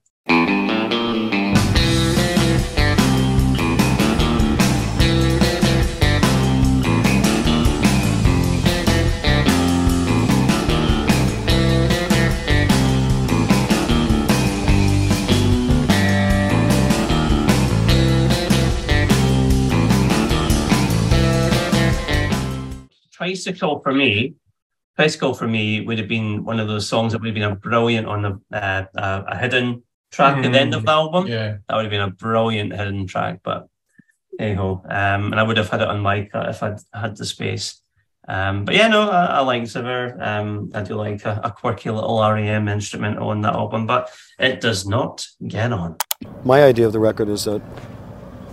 [23.24, 24.34] Tricycle for me,
[24.96, 27.56] Tricycle for me would have been one of those songs that would have been a
[27.56, 31.26] brilliant on the uh, uh, a hidden track at the end of the album.
[31.26, 31.56] Yeah.
[31.66, 33.66] That would have been a brilliant hidden track, but
[34.38, 34.82] hey ho.
[34.84, 37.80] Um, and I would have had it on mic if I'd had the space.
[38.28, 40.16] Um, but yeah, no, I, I like Zither.
[40.20, 44.62] Um, I do like a, a, quirky little REM instrumental on that album, but it
[44.62, 45.96] does not get on.
[46.42, 47.60] My idea of the record is that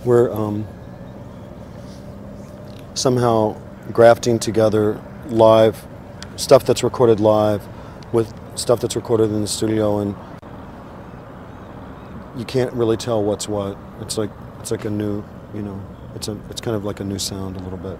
[0.04, 0.66] we're um,
[2.94, 5.86] somehow grafting together live
[6.36, 7.66] stuff that's recorded live
[8.12, 10.14] with stuff that's recorded in the studio, and
[12.36, 13.76] you can't really tell what's what.
[14.00, 14.30] It's like
[14.60, 15.24] it's like a new,
[15.54, 15.80] you know,
[16.14, 17.98] it's a it's kind of like a new sound a little bit.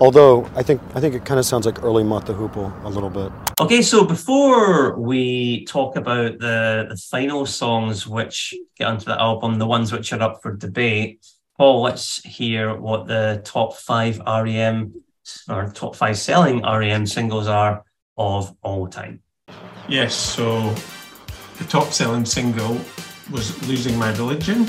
[0.00, 3.10] Although I think I think it kind of sounds like early the Hoople a little
[3.10, 3.30] bit.
[3.60, 9.58] Okay, so before we talk about the the final songs which get onto the album,
[9.58, 11.24] the ones which are up for debate,
[11.56, 14.94] Paul, let's hear what the top five REM
[15.48, 17.84] or top five selling REM singles are
[18.16, 19.20] of all time.
[19.88, 20.74] Yes, so
[21.58, 22.80] the top selling single
[23.30, 24.66] was Losing My Religion.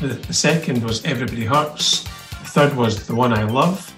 [0.00, 3.94] The, second was Everybody Hurts The third was The One I Love.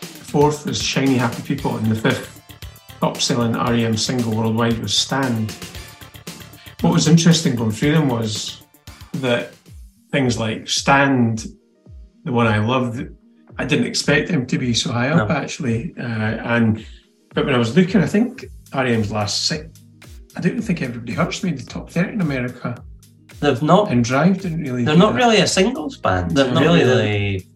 [0.00, 1.76] The fourth was Shiny Happy People.
[1.76, 2.42] And the fifth
[3.00, 5.52] top selling REM single worldwide was Stand.
[6.80, 8.62] What was interesting going through them was
[9.14, 9.54] that
[10.10, 11.46] things like Stand,
[12.24, 13.08] the one I loved,
[13.58, 15.34] I didn't expect them to be so high up no.
[15.34, 15.94] actually.
[15.98, 16.86] Uh, and
[17.34, 19.68] but when I was looking, I think REM's last six,
[20.36, 22.82] I don't think Everybody Hurts made the top 30 in America.
[23.40, 23.90] They've not.
[23.90, 24.84] And Drive didn't really.
[24.84, 25.18] They're not that.
[25.18, 26.32] really a singles band.
[26.32, 27.46] They're not really, really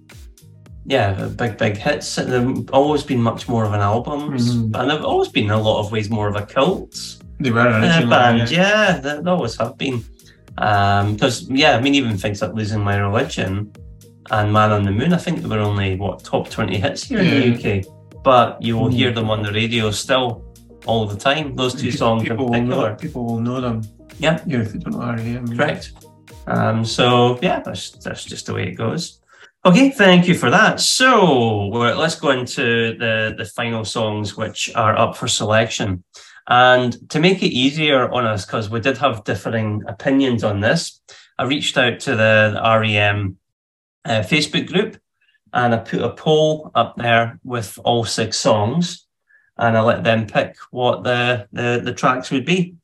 [0.85, 2.17] yeah, big big hits.
[2.17, 4.75] They've always been much more of an album, mm-hmm.
[4.75, 6.99] and they've always been in a lot of ways more of a cult.
[7.39, 8.93] They were uh, band, yeah.
[8.93, 10.05] yeah, they, they always have been.
[10.55, 13.73] Because um, yeah, I mean, even things like losing my religion
[14.31, 17.21] and Man on the Moon, I think they were only what top twenty hits here
[17.21, 18.95] in the UK, but you will mm.
[18.95, 20.45] hear them on the radio still
[20.87, 21.57] all the time.
[21.57, 23.83] Those two songs people in particular, will know, people will know them.
[24.19, 25.57] Yeah, yeah, if they don't know REM.
[25.57, 25.93] Correct.
[26.47, 29.21] Um, so yeah, that's that's just the way it goes.
[29.65, 30.81] Okay, thank you for that.
[30.81, 36.03] So let's go into the, the final songs which are up for selection.
[36.49, 41.01] And to make it easier on us, because we did have differing opinions on this,
[41.39, 43.39] I reached out to the REM
[44.05, 44.99] uh, Facebook group
[45.53, 49.07] and I put a poll up there with all six songs
[49.59, 52.77] and I let them pick what the, the, the tracks would be.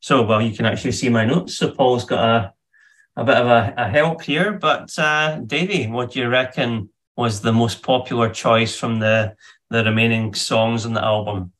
[0.00, 1.56] So, well, you can actually see my notes.
[1.56, 2.52] So Paul's got a
[3.18, 4.52] a bit of a, a help here.
[4.52, 9.34] But uh, Davie, what do you reckon was the most popular choice from the
[9.70, 11.52] the remaining songs on the album?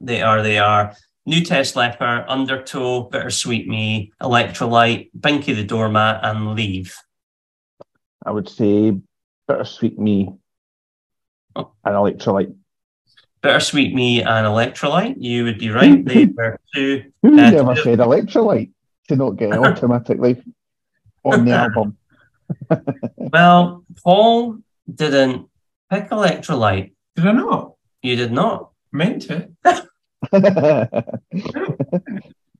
[0.00, 0.94] They are they are
[1.26, 6.94] New Test Leper, Undertow, Bittersweet Me, Electrolyte, Binky the Doormat, and Leave.
[8.26, 8.98] I would say
[9.48, 10.34] Bittersweet Me
[11.54, 11.70] oh.
[11.84, 12.54] and Electrolyte.
[13.40, 15.14] Bittersweet Me and Electrolyte.
[15.18, 16.04] You would be right.
[16.04, 17.04] They were two.
[17.22, 18.72] Who uh, ever said Electrolyte?
[19.08, 20.42] to not get automatically
[21.24, 21.96] on the album.
[23.16, 24.58] well, Paul
[24.92, 25.48] didn't
[25.90, 26.92] pick Electrolyte.
[27.14, 27.74] Did I not?
[28.02, 28.70] You did not.
[28.92, 29.50] Meant to.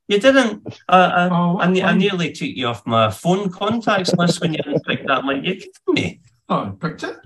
[0.09, 0.66] You didn't.
[0.88, 4.59] Uh, uh oh, I, I, nearly took you off my phone contacts list when you
[4.59, 5.24] didn't pick that.
[5.24, 6.20] like, you kidding me?
[6.48, 7.16] Oh, I picked it.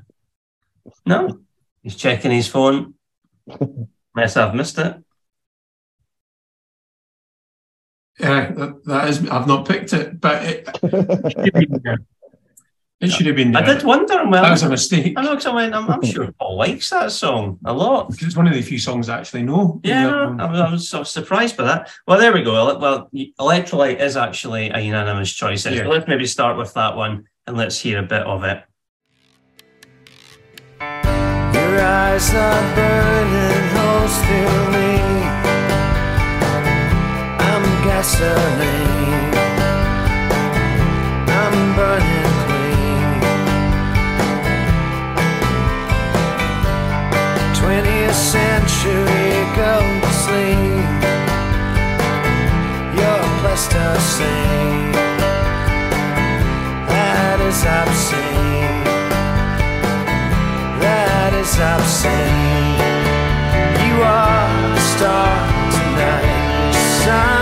[1.05, 1.41] No,
[1.83, 2.95] he's checking his phone.
[4.15, 4.97] Mess, I've missed it.
[8.19, 9.29] Yeah, that, that is.
[9.29, 10.69] I've not picked it, but it,
[13.01, 13.63] it should have been there.
[13.63, 14.03] It should have been there.
[14.03, 14.31] I did wonder.
[14.31, 15.15] Well, that was a mistake.
[15.17, 18.11] I know because I I'm, I'm sure Paul likes that song a lot.
[18.11, 19.81] Because it's one of the few songs I actually know.
[19.83, 21.91] Yeah, um, I was, I was sort of surprised by that.
[22.07, 22.79] Well, there we go.
[22.79, 25.65] Well, Electrolyte is actually a unanimous choice.
[25.67, 25.87] Yeah.
[25.87, 28.63] Let's maybe start with that one and let's hear a bit of it.
[30.81, 34.91] Your eyes are burning holes through me
[38.01, 38.90] gasoline.
[48.31, 50.87] Century go to sleep.
[52.97, 54.93] You're plasticine.
[56.93, 58.85] That is obscene.
[60.85, 62.79] That is obscene.
[63.85, 64.47] You are
[64.79, 65.35] a star
[65.75, 66.73] tonight.
[67.03, 67.40] Sun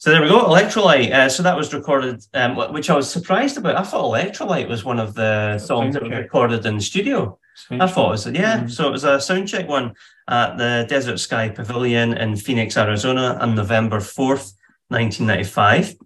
[0.00, 1.12] So there we go, Electrolyte.
[1.12, 3.74] Uh, so that was recorded, um, which I was surprised about.
[3.74, 7.36] I thought Electrolyte was one of the songs that were recorded in the studio.
[7.68, 8.58] I thought it was, yeah.
[8.58, 8.68] Mm-hmm.
[8.68, 9.94] So it was a soundcheck one
[10.28, 14.52] at the Desert Sky Pavilion in Phoenix, Arizona on November 4th,
[14.86, 15.96] 1995.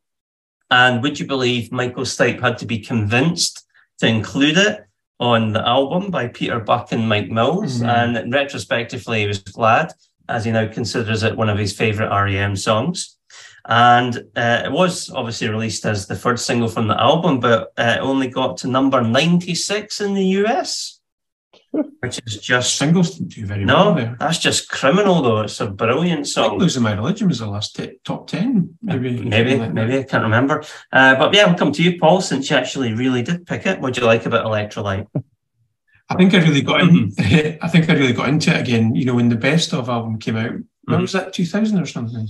[0.70, 3.66] And would you believe Michael Stipe had to be convinced
[3.99, 4.86] to include it
[5.20, 7.82] on the album by Peter Buck and Mike Mills?
[7.82, 8.16] Mhm.
[8.16, 9.93] And retrospectively, he was glad,
[10.30, 13.18] as he now considers it one of his favorite REM songs.
[13.64, 17.96] And uh, it was obviously released as the first single from the album, but uh,
[17.98, 21.00] it only got to number 96 in the US,
[21.70, 22.76] which is just.
[22.76, 25.40] Singles didn't do very well No, that's just criminal, though.
[25.42, 26.48] It's a brilliant I song.
[26.50, 29.22] think Losing My Religion was the last t- top 10, maybe.
[29.22, 30.64] Maybe, like maybe I can't remember.
[30.92, 33.80] Uh, but yeah, we'll come to you, Paul, since you actually really did pick it.
[33.80, 35.06] What do you like about Electrolyte?
[36.10, 37.12] I think I really got in.
[37.62, 38.94] I think I really got into it again.
[38.96, 41.00] You know, when the best of album came out, when Mhm.
[41.02, 41.32] was that?
[41.32, 42.26] Two thousand or something?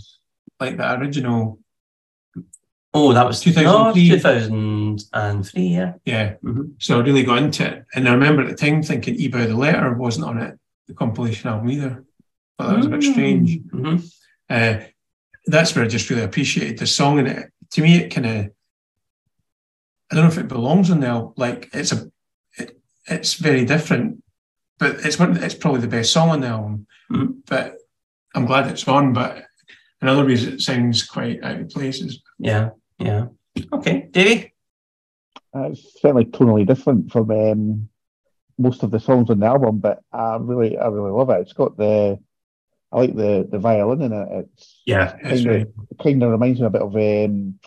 [0.62, 1.58] Like the original.
[2.94, 4.08] Oh, that was 2003.
[4.10, 5.94] No, 2003, yeah.
[6.04, 6.34] Yeah.
[6.44, 6.74] Mhm.
[6.78, 9.56] So I really got into it, and I remember at the time thinking "E-Bow the
[9.56, 10.56] Letter" wasn't on it,
[10.86, 12.04] the compilation album either.
[12.56, 13.58] But that was a bit strange.
[13.74, 14.12] Mhm.
[14.48, 14.74] Uh,
[15.46, 18.36] that's where I just really appreciated the song, and it to me it kind of.
[20.10, 21.28] I don't know if it belongs on there.
[21.36, 22.08] Like it's a,
[22.56, 24.22] it, it's very different,
[24.78, 25.36] but it's one.
[25.42, 26.86] It's probably the best song on the album.
[27.10, 27.38] Mhm.
[27.48, 27.78] But
[28.34, 29.12] I'm glad it's on.
[29.12, 29.46] But
[30.02, 32.22] in other ways, it sounds quite out of places.
[32.38, 33.26] Yeah, yeah.
[33.72, 34.52] Okay, Davie?
[35.54, 37.88] Uh, it's certainly tonally different from um,
[38.58, 41.40] most of the songs on the album, but I really, I really love it.
[41.42, 42.18] It's got the,
[42.90, 44.28] I like the the violin in it.
[44.32, 45.66] It's Yeah, that's kind right.
[45.66, 47.58] of kind of reminds me a bit of um,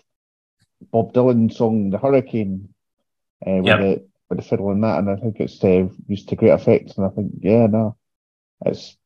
[0.92, 2.68] Bob Dylan's song "The Hurricane"
[3.46, 3.80] uh, with Yep.
[3.80, 6.96] the with the fiddle in that, and I think it's uh, used to great effect.
[6.96, 7.96] And I think, yeah, no,
[8.64, 8.96] it's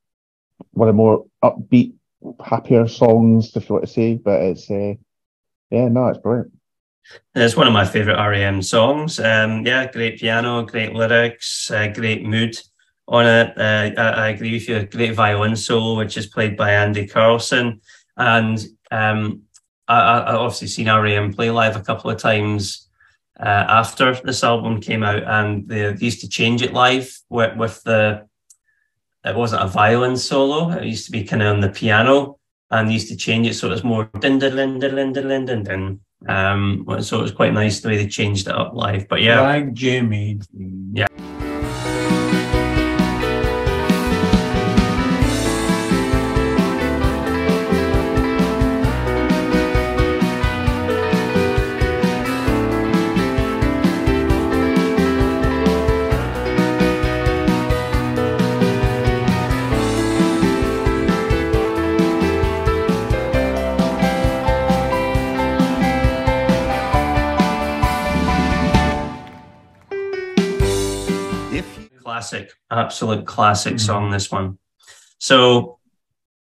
[0.73, 1.95] one of the more upbeat,
[2.45, 4.15] happier songs, if you want to say.
[4.15, 4.95] But it's, uh,
[5.71, 6.53] yeah, no, it's brilliant.
[7.35, 9.19] It's one of my favorite REM songs.
[9.19, 12.57] Um, yeah, great piano, great lyrics, uh, great mood
[13.09, 13.59] on it.
[13.59, 14.87] Uh, I, I agree with you.
[14.87, 17.81] Great violin solo, which is played by Andy Carlson.
[18.17, 19.43] And um,
[19.89, 22.89] I, I- obviously seen REM play live a couple of times
[23.41, 27.83] uh, after this album came out, and they used to change it live with, with
[27.85, 28.29] the
[29.25, 30.71] it wasn't a violin solo.
[30.71, 32.39] It used to be kind of on the piano,
[32.71, 35.63] and they used to change it so it was more din din din din din
[35.63, 36.01] din.
[36.29, 39.09] Um, so it was quite nice the way they changed it up live.
[39.09, 40.41] But yeah, like Jimmy.
[40.93, 41.09] Yeah.
[72.81, 74.11] Absolute classic song.
[74.11, 74.59] This one.
[75.19, 75.79] So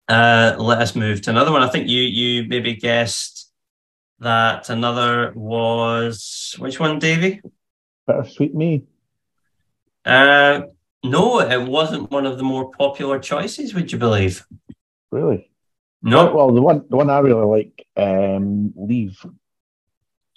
[0.07, 1.61] uh, let us move to another one.
[1.61, 3.51] I think you you maybe guessed
[4.19, 7.41] that another was which one, Davie?
[8.07, 8.83] Bittersweet Me.
[10.03, 10.61] Uh,
[11.03, 13.73] no, it wasn't one of the more popular choices.
[13.75, 14.45] Would you believe?
[15.11, 15.51] Really?
[16.01, 16.33] No.
[16.33, 19.23] Well, the one the one I really like, um, Leave.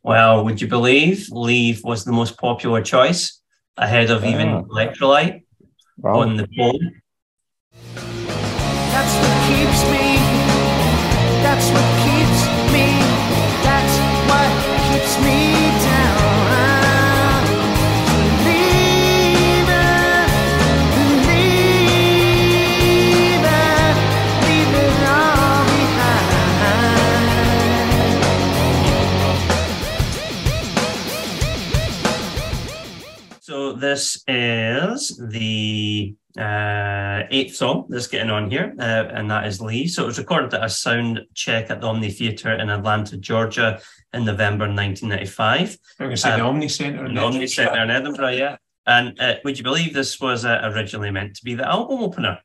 [0.04, 3.40] Well, would you believe Leave was the most popular choice
[3.76, 4.62] ahead of even Ah.
[4.62, 5.44] Electrolyte
[6.00, 6.20] Wow.
[6.20, 6.78] on the poll?
[8.94, 10.06] That's what keeps me.
[11.42, 12.40] That's what keeps
[12.72, 12.86] me.
[13.66, 13.94] That's
[14.30, 14.50] what
[14.86, 15.38] keeps me
[15.84, 16.28] down.
[25.10, 26.98] All behind.
[33.40, 35.57] So this is the
[36.38, 38.82] uh, eighth song that's getting on here, uh,
[39.12, 39.90] and that is Leave.
[39.90, 43.80] So it was recorded at a sound check at the Omni Theatre in Atlanta, Georgia,
[44.12, 45.78] in November 1995.
[46.00, 47.04] I'm going to say the Um, Omni Centre.
[47.06, 48.56] in the Omni Centre in Edinburgh, yeah.
[48.86, 52.38] And uh, would you believe this was uh, originally meant to be the album opener?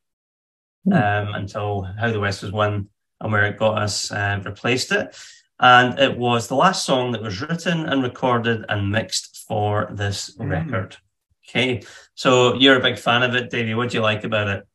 [0.92, 2.90] Um, until How the West Was Won
[3.22, 5.16] and Where It Got Us uh, replaced it.
[5.62, 10.36] And it was the last song that was written and recorded and mixed for this
[10.36, 10.50] Mm.
[10.50, 10.98] record.
[11.56, 11.84] Okay,
[12.16, 13.76] so you're a big fan of it, Davie.
[13.76, 14.68] What do you like about it?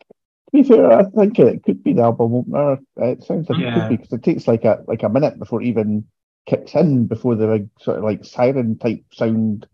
[0.00, 2.78] To be fair, I think it could be the album opener.
[2.96, 5.62] It sounds like it could be because it takes like a like a minute before
[5.62, 6.06] it even
[6.46, 9.68] kicks in before the big sort of like siren type sound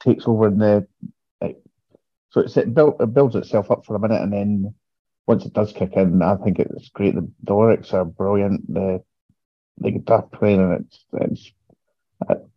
[0.00, 0.86] takes over in the.
[1.40, 1.56] Like,
[2.28, 4.74] so it's it built it builds itself up for a minute and then
[5.26, 7.14] once it does kick in, I think it's great.
[7.14, 8.70] The, the lyrics are brilliant.
[8.70, 9.02] The
[9.78, 12.49] the guitar playing and it's it's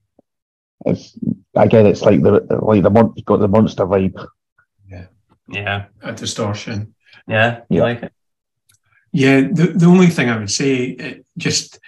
[0.86, 1.17] it's
[1.55, 4.25] again it's like the like the mon- got the monster vibe.
[4.89, 5.05] Yeah,
[5.49, 6.93] yeah, A distortion.
[7.27, 7.84] yeah, you Yeah.
[7.84, 8.13] like it?
[9.11, 11.79] Yeah, the, the only thing I would say, it just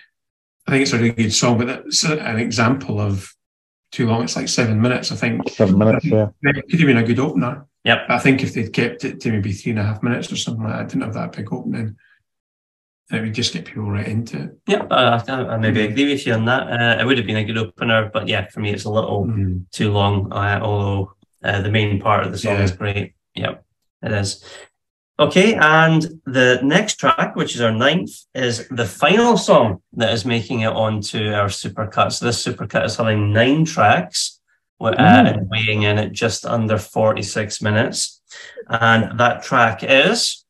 [0.67, 3.33] I think it's a really good song, but it's an example of
[3.91, 4.23] too long.
[4.23, 5.49] It's like seven minutes, I think.
[5.49, 6.29] Seven minutes, yeah.
[6.43, 7.65] It could have been a good opener.
[7.83, 7.99] Yep.
[8.09, 10.63] I think if they'd kept it to maybe three and a half minutes or something
[10.63, 11.95] like that, I didn't have that big opening,
[13.09, 14.57] then we'd just get people right into it.
[14.67, 16.63] Yep, uh, I, I maybe agree with you on that.
[16.71, 19.25] Uh, it would have been a good opener, but yeah, for me, it's a little
[19.25, 19.65] Mm.
[19.71, 20.31] too long.
[20.33, 22.63] Uh, although uh, the main part of the song Yeah.
[22.63, 23.13] is great.
[23.35, 23.63] Yep,
[24.03, 24.43] it is.
[25.19, 30.25] Okay, and the next track, which is our ninth, is the final song that is
[30.25, 32.11] making it onto our supercut.
[32.11, 34.41] So this supercut is having nine tracks,
[34.81, 35.47] uh, Mm.
[35.47, 38.21] weighing in at just under 46 minutes.
[38.67, 40.44] And that track is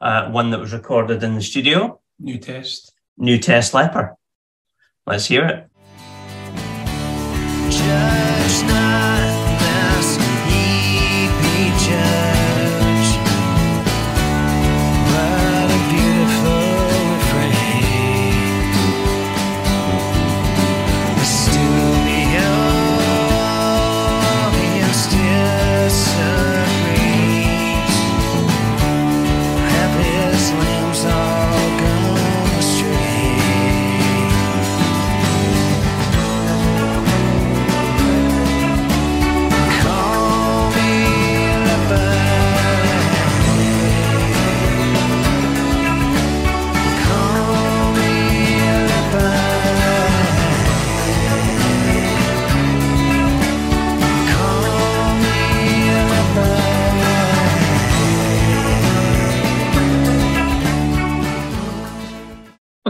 [0.00, 2.00] uh, one that was recorded in the studio.
[2.18, 2.92] New test.
[3.18, 4.16] New Test Leper.
[5.06, 5.70] Let's hear it.
[7.70, 8.25] Judge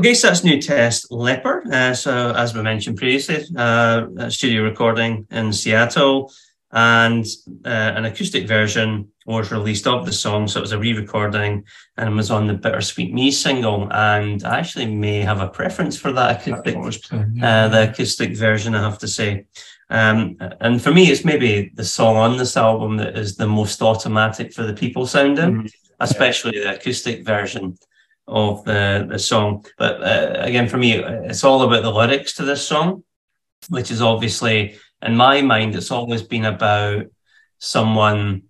[0.06, 1.64] That's New Test Leper.
[1.68, 6.32] Uh, so, as we mentioned previously, uh, a studio recording in Seattle,
[6.70, 7.26] and
[7.64, 10.46] uh, an acoustic version was released of the song.
[10.46, 11.64] So, it was a re recording
[11.96, 13.92] and it was on the Bittersweet Me single.
[13.92, 16.76] And I actually may have a preference for that acoustic,
[17.42, 19.46] uh, the acoustic version, I have to say.
[19.90, 23.82] Um, and for me, it's maybe the song on this album that is the most
[23.82, 27.76] automatic for the people sounding, especially the acoustic version
[28.28, 29.64] of the, the song.
[29.78, 33.04] But uh, again, for me, it's all about the lyrics to this song,
[33.68, 37.06] which is obviously, in my mind, it's always been about
[37.58, 38.42] someone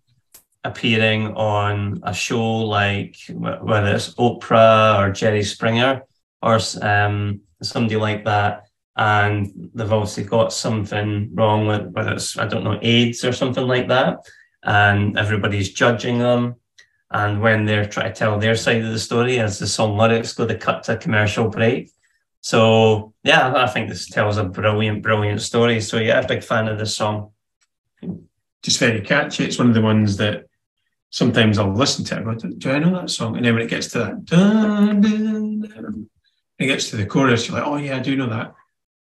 [0.64, 6.02] appearing on a show like whether it's Oprah or Jerry Springer
[6.42, 8.66] or um, somebody like that.
[8.96, 13.66] And they've obviously got something wrong with whether it's, I don't know, AIDS or something
[13.66, 14.18] like that.
[14.62, 16.56] And everybody's judging them.
[17.10, 20.32] And when they're trying to tell their side of the story, as the song lyrics
[20.32, 21.90] go, they cut to a commercial break.
[22.40, 25.80] So yeah, I think this tells a brilliant, brilliant story.
[25.80, 27.30] So yeah, a big fan of this song.
[28.62, 29.44] Just very catchy.
[29.44, 30.46] It's one of the ones that
[31.10, 32.24] sometimes I'll listen to it.
[32.24, 33.36] go, Do I know that song?
[33.36, 36.10] And then when it gets to that, dun, dun, dun,
[36.58, 38.54] it gets to the chorus, you're like, oh yeah, I do know that.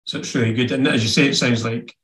[0.05, 0.71] So it's really good.
[0.71, 1.95] And as you say, it sounds like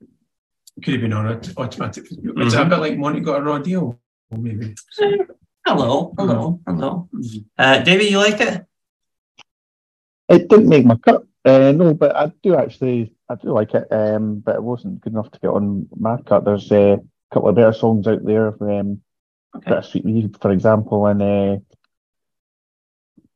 [0.00, 2.04] it could have been on it automatic.
[2.10, 2.68] It's a Mhm.
[2.70, 4.00] bit like Monty got a raw deal,
[4.30, 4.74] maybe.
[5.66, 7.08] Hello, hello, hello.
[7.58, 8.64] Uh, David, you like it?
[10.28, 11.24] It didn't make my cut.
[11.44, 13.86] Uh, no, but I do actually, I do like it.
[13.90, 16.44] Um, but it wasn't good enough to get on my cut.
[16.44, 18.48] There's uh, a couple of better songs out there.
[18.62, 19.02] Um,
[19.58, 21.56] Bittersweet Me, for example, and uh,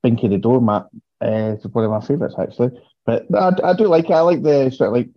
[0.04, 0.86] Binky the Doormat
[1.22, 2.70] uh, is one of my favourites actually.
[3.04, 4.12] But I, I do like it.
[4.12, 5.10] I like the sort of like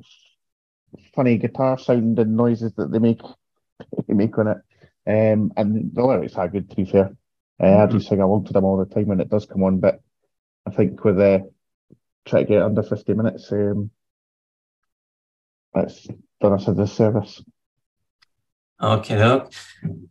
[1.13, 3.21] funny guitar sound and noises that they make
[4.07, 4.57] they make on it.
[5.07, 7.15] Um, and the lyrics are good to be fair.
[7.61, 9.79] Uh, I do sing along to them all the time when it does come on,
[9.79, 10.01] but
[10.67, 11.39] I think with uh,
[12.25, 13.89] try to get it under 50 minutes, um,
[15.73, 16.07] that's
[16.41, 17.41] done us a disservice.
[18.81, 19.41] Okay.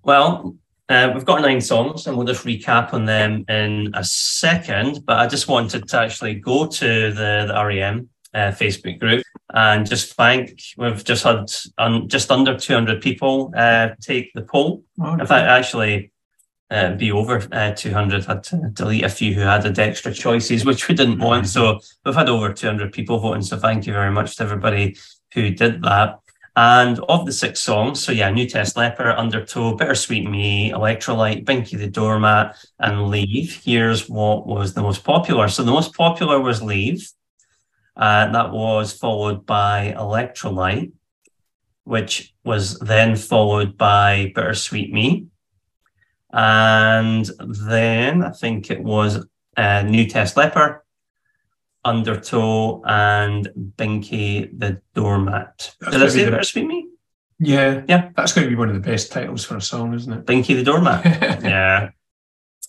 [0.03, 0.57] Well,
[0.89, 5.05] uh, we've got nine songs, and we'll just recap on them in a second.
[5.05, 9.87] But I just wanted to actually go to the, the REM uh, Facebook group and
[9.87, 10.61] just thank.
[10.77, 14.85] We've just had um, just under 200 people uh, take the poll.
[14.99, 16.13] In fact, actually,
[16.71, 18.25] uh, be over uh, 200.
[18.25, 21.47] Had to delete a few who had had extra choices, which we didn't want.
[21.49, 23.43] So we've had over 200 people voting.
[23.43, 24.97] So thank you very much to everybody
[25.33, 26.21] who did that.
[26.59, 31.79] And of the six songs, so yeah, New Test Leper, Undertow, Bittersweet Me, Electrolyte, Binky
[31.79, 33.61] the Doormat, and Leave.
[33.63, 35.49] Here's what was the most popular.
[35.49, 37.07] So the most popular was Leave.
[37.97, 40.93] Uh, that was followed by Electrolyte,
[41.85, 45.27] which was then followed by Bittersweet Me.
[46.33, 49.25] And then I think it was
[49.57, 50.85] uh, New Test Leper,
[51.85, 55.75] Undertow, and Binky the Doormat.
[55.81, 56.89] That's Did I say the- Bittersweet Me?
[57.39, 58.11] Yeah, yeah.
[58.17, 60.25] That's going to be one of the best titles for a song, isn't it?
[60.27, 61.05] Binky the Doormat.
[61.45, 61.91] yeah.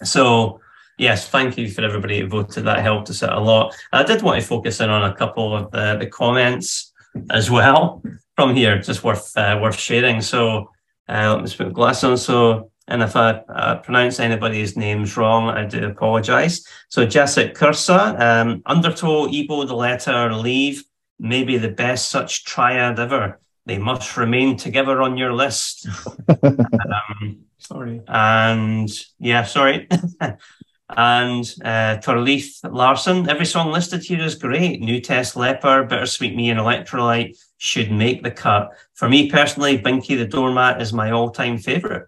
[0.03, 0.59] So
[0.98, 2.66] Yes, thank you for everybody who voted.
[2.66, 3.76] That helped us out a lot.
[3.93, 6.91] I did want to focus in on a couple of the, the comments
[7.30, 8.02] as well
[8.36, 10.22] from here, just worth uh, worth sharing.
[10.22, 10.72] So
[11.08, 12.18] uh, let me just put glass on.
[12.18, 16.66] So, and if I uh, pronounce anybody's names wrong, I do apologise.
[16.89, 20.84] So Jessica Kursa, um, Undertow, E-Bow, the letter, leave,
[21.20, 23.39] maybe the best such triad ever.
[23.68, 25.88] They must remain together on your list.
[26.43, 28.02] um, Sorry.
[28.08, 28.89] and
[29.20, 29.88] yeah, sorry.
[30.90, 33.30] and uh, Torleith Larson.
[33.30, 34.80] Every song listed here is great.
[34.80, 38.72] New Test Leper, Bittersweet Me, and Electrolyte should make the cut.
[38.94, 42.04] For me personally, Binky the Doormat is my all-time favourite.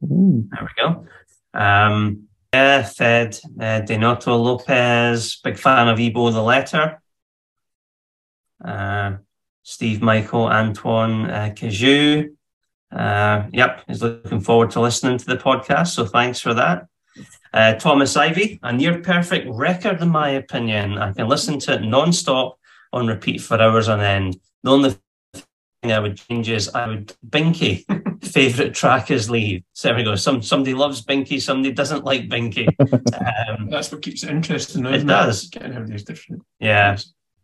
[0.00, 1.06] There we go.
[1.54, 7.02] Um, yeah, Fed, uh, Denoto Lopez, big fan of E-Bow the Letter.
[8.64, 9.16] Uh,
[9.64, 12.36] Steve Michael, Antoine uh, Cajou.
[12.92, 15.88] Uh, yep, he's looking forward to listening to the podcast.
[15.88, 16.86] So thanks for that.
[17.52, 20.98] Uh, Thomas Ivy, a near perfect record, in my opinion.
[20.98, 22.58] I can listen to it non-stop
[22.92, 24.38] on repeat for hours on end.
[24.62, 24.96] The only
[25.34, 27.84] thing I would change is I would Binky.
[28.24, 29.62] Favorite track is Leave.
[29.74, 30.16] So there we go.
[30.16, 32.68] Some somebody loves Binky, somebody doesn't like Binky.
[32.80, 34.86] Um, That's what keeps it interesting.
[34.86, 35.48] It does.
[35.48, 36.42] Getting everybody's different.
[36.58, 36.96] yeah.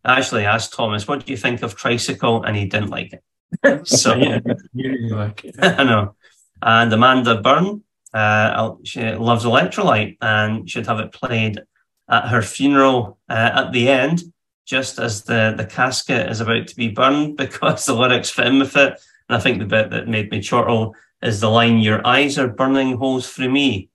[0.02, 2.42] I actually asked Thomas, what do you think of Tricycle?
[2.42, 3.86] And he didn't like it.
[3.86, 4.40] so yeah,
[4.72, 5.56] really like it.
[5.60, 6.14] I know.
[6.62, 11.60] And Amanda Byrne, uh, she loves Electrolyte and should have it played
[12.08, 14.22] at her funeral uh, at the end,
[14.66, 18.58] just as the, the casket is about to be burned because the lyrics fit in
[18.58, 19.00] with it.
[19.28, 22.48] And I think the bit that made me chortle is the line, Your eyes are
[22.48, 23.90] burning holes through me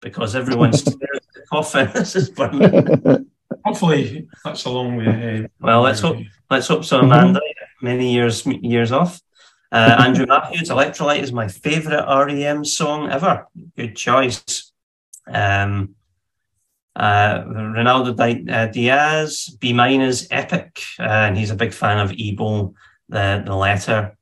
[0.00, 1.90] because everyone stares at the coffin.
[1.94, 3.26] this is burning.
[3.64, 5.50] Hopefully, that's a long way ahead.
[5.60, 6.18] Well, let's hope.
[6.50, 7.40] Let's hope so, Amanda.
[7.82, 9.20] Many years years off.
[9.72, 13.46] Uh, Andrew Matthews, "Electrolyte" is my favourite REM song ever.
[13.76, 14.72] Good choice.
[15.26, 15.96] Um,
[16.94, 21.98] uh, Ronaldo Di- uh, Diaz, Be Mine" is epic, uh, and he's a big fan
[21.98, 22.74] of E-Bow,
[23.08, 24.16] the the letter.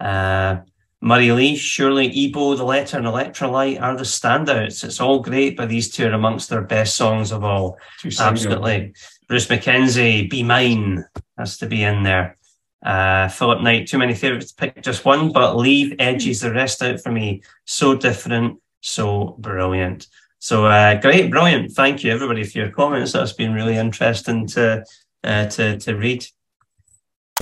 [0.00, 0.56] Uh,
[1.02, 4.84] Murray Lee, surely E-Bow, the letter, and Electrolyte are the standouts.
[4.84, 7.78] It's all great, but these two are amongst their best songs of all.
[8.20, 8.92] Absolutely.
[9.28, 11.04] Bruce McKenzie, Be Mine
[11.38, 12.36] has to be in there.
[12.82, 16.82] Uh, Philip Knight, too many favourites to pick just one, but leave edges the rest
[16.82, 17.42] out for me.
[17.66, 20.06] So different, so brilliant.
[20.38, 21.72] So uh, great, brilliant.
[21.72, 23.12] Thank you everybody for your comments.
[23.12, 24.84] That's been really interesting to
[25.22, 26.24] uh, to to read.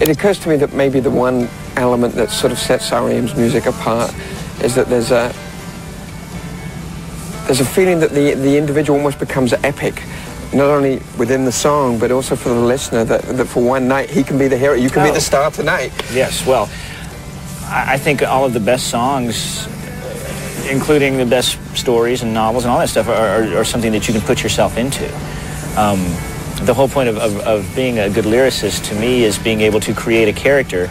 [0.01, 3.67] It occurs to me that maybe the one element that sort of sets REM's music
[3.67, 4.13] apart
[4.63, 5.33] is that there's a
[7.47, 10.03] there's a feeling that the the individual almost becomes epic,
[10.53, 13.05] not only within the song but also for the listener.
[13.05, 15.15] That that for one night he can be the hero, you can be Oh.
[15.15, 15.93] the star tonight.
[16.13, 16.69] Yes, well,
[17.65, 19.67] I I think all of the best songs,
[20.71, 24.07] including the best stories and novels and all that stuff, are, are, are something that
[24.09, 25.07] you can put yourself into.
[25.77, 26.01] Um,
[26.67, 29.81] the whole point of, of, of being a good lyricist to me is being able
[29.81, 30.89] to create a character.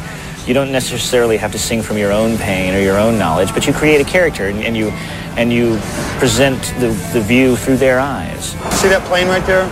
[0.48, 3.68] You don't necessarily have to sing from your own pain or your own knowledge, but
[3.68, 4.92] you create a character and, and you
[5.36, 5.78] and you
[6.20, 8.52] present the, the view through their eyes.
[8.80, 9.68] See that plane right there?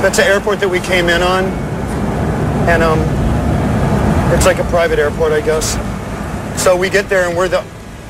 [0.00, 1.44] That's the airport that we came in on.
[2.66, 3.00] And um,
[4.32, 5.74] it's like a private airport, I guess.
[6.62, 7.62] So we get there and we're the,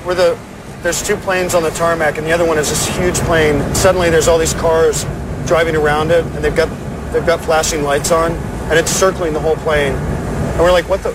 [0.06, 0.38] we're the,
[0.82, 3.74] there's two planes on the tarmac and the other one is this huge plane.
[3.74, 5.04] Suddenly there's all these cars
[5.46, 6.68] driving around it and they've got,
[7.12, 9.94] they've got flashing lights on and it's circling the whole plane.
[9.94, 11.10] And we're like, what the,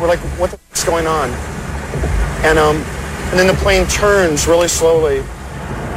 [0.00, 1.30] we're like, what the f***'s going on?
[2.44, 2.76] And um,
[3.30, 5.20] and then the plane turns really slowly,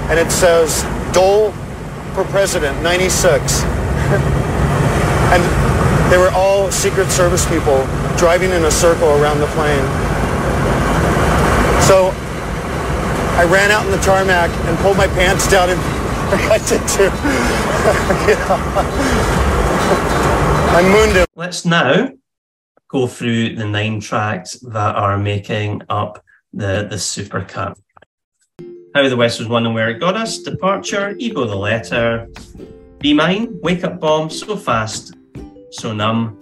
[0.10, 0.84] and it says
[1.14, 1.52] Dole
[2.14, 3.64] for President 96.
[5.32, 7.86] and they were all Secret Service people
[8.18, 9.86] driving in a circle around the plane.
[11.88, 12.12] So
[13.38, 15.80] I ran out in the tarmac and pulled my pants down and
[16.52, 17.10] I did too.
[20.74, 21.26] I mooned him.
[21.36, 22.12] Let's now
[22.92, 27.78] go through the nine tracks that are making up the, the super cut.
[28.94, 32.28] How the West was won and where it got us, Departure, E-Bow the Letter,
[33.00, 35.16] Be Mine, Wake Up Bomb, So Fast,
[35.72, 36.38] So Numb,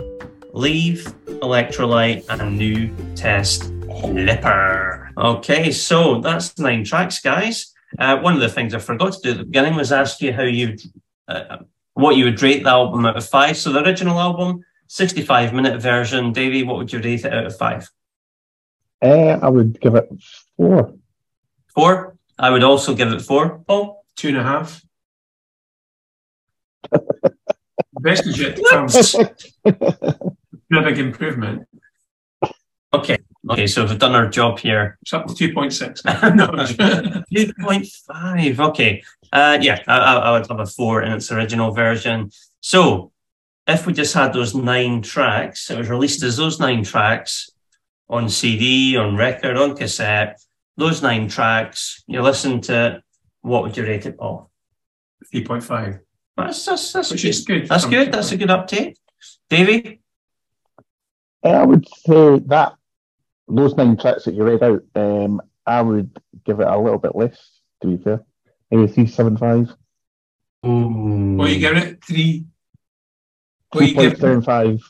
[0.54, 5.12] Leave, Electrolyte, and New Test Leper.
[5.16, 7.72] Okay, so that's nine tracks, guys.
[8.00, 10.34] Uh, one of the things I forgot to do at the beginning was ask you
[10.34, 10.76] how you,
[11.28, 11.58] uh,
[11.94, 13.58] what you would rate the album out of five.
[13.58, 16.34] So the original album, 65 minute version.
[16.34, 17.90] Davie, what would you rate it out of five?
[19.02, 20.10] Uh, I would give it
[20.58, 20.94] four.
[21.74, 22.18] Four.
[22.38, 23.60] I would also give it four.
[23.60, 24.04] Paul?
[24.16, 24.82] Two and a half.
[28.02, 28.88] Best is yet to come.
[30.72, 31.68] A big improvement.
[32.94, 33.18] Okay,
[33.50, 34.98] Okay, so we've done our job here.
[35.02, 36.04] It's up to 2.6.
[36.36, 38.60] no, 2.5.
[38.60, 39.02] Okay.
[39.32, 42.32] Uh, yeah, I, I, I would have a four in its original version.
[42.60, 43.14] So
[43.70, 47.52] if we just had those nine tracks, it was released as those nine tracks
[48.10, 50.42] on CD, on record, on cassette,
[50.78, 53.04] those nine tracks, you listen to it,
[53.42, 54.50] what would you rate it, Paul?
[55.34, 56.00] 3.5.
[56.36, 57.30] That's, that's, that's Which good.
[57.30, 57.68] is good.
[57.68, 58.12] That's good.
[58.12, 58.96] That's a good update.
[59.50, 60.02] Davie?
[61.44, 62.74] I would say that
[63.48, 67.16] those nine tracks that you read out, um, I would give it a little bit
[67.16, 67.38] less,
[67.82, 68.24] to be fair.
[68.72, 69.76] Maybe 375.
[70.64, 72.18] Well, you give it three.
[72.18, 72.46] What you give it?
[73.74, 74.82] 2.75.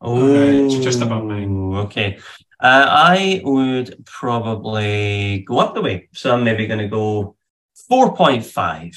[0.00, 1.74] Oh, it's just about nine.
[1.74, 2.18] Okay.
[2.60, 6.08] Uh, I would probably go up the way.
[6.12, 7.36] So I'm maybe going to go
[7.90, 8.96] 4.5.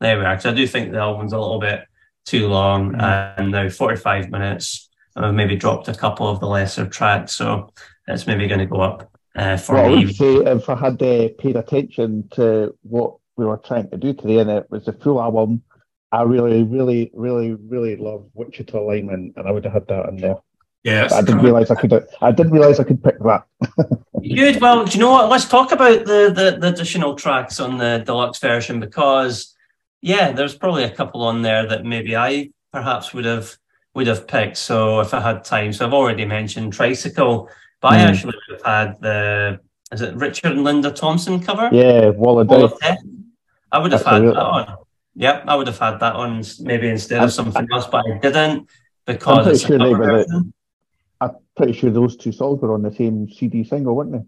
[0.00, 0.36] There we are.
[0.36, 1.84] Because I do think the album's a little bit
[2.24, 4.88] too long and now 45 minutes.
[5.14, 7.34] I've maybe dropped a couple of the lesser tracks.
[7.34, 7.72] So
[8.06, 10.06] it's maybe going to go up uh, for well, I me.
[10.06, 14.14] would say if I had uh, paid attention to what we were trying to do
[14.14, 15.62] today, and it was a full album,
[16.12, 20.16] I really, really, really, really love Wichita Lineman, and I would have had that in
[20.16, 20.36] there.
[20.84, 21.12] Yes.
[21.12, 22.06] I didn't realize I could.
[22.20, 23.44] I didn't realize I could pick that.
[24.22, 24.60] Good.
[24.60, 25.28] Well, do you know what?
[25.28, 29.56] Let's talk about the, the, the additional tracks on the deluxe version because,
[30.00, 33.56] yeah, there's probably a couple on there that maybe I perhaps would have
[33.94, 34.58] would have picked.
[34.58, 37.48] So if I had time, so I've already mentioned Tricycle,
[37.80, 38.08] but I Mm.
[38.08, 39.60] actually would have had the
[39.92, 41.68] is it Richard and Linda Thompson cover?
[41.72, 42.98] Yeah, Wall of Wall of Death.
[43.72, 44.34] I would have had Absolutely.
[44.34, 44.76] that on.
[45.16, 48.18] Yep, I would have had that on maybe instead of I'm- something else, but I
[48.18, 48.66] didn't I'm
[49.06, 50.24] because pretty it's a sure they were.
[50.24, 50.52] The,
[51.20, 54.20] I'm pretty sure those two songs were on the same CD single, weren't they?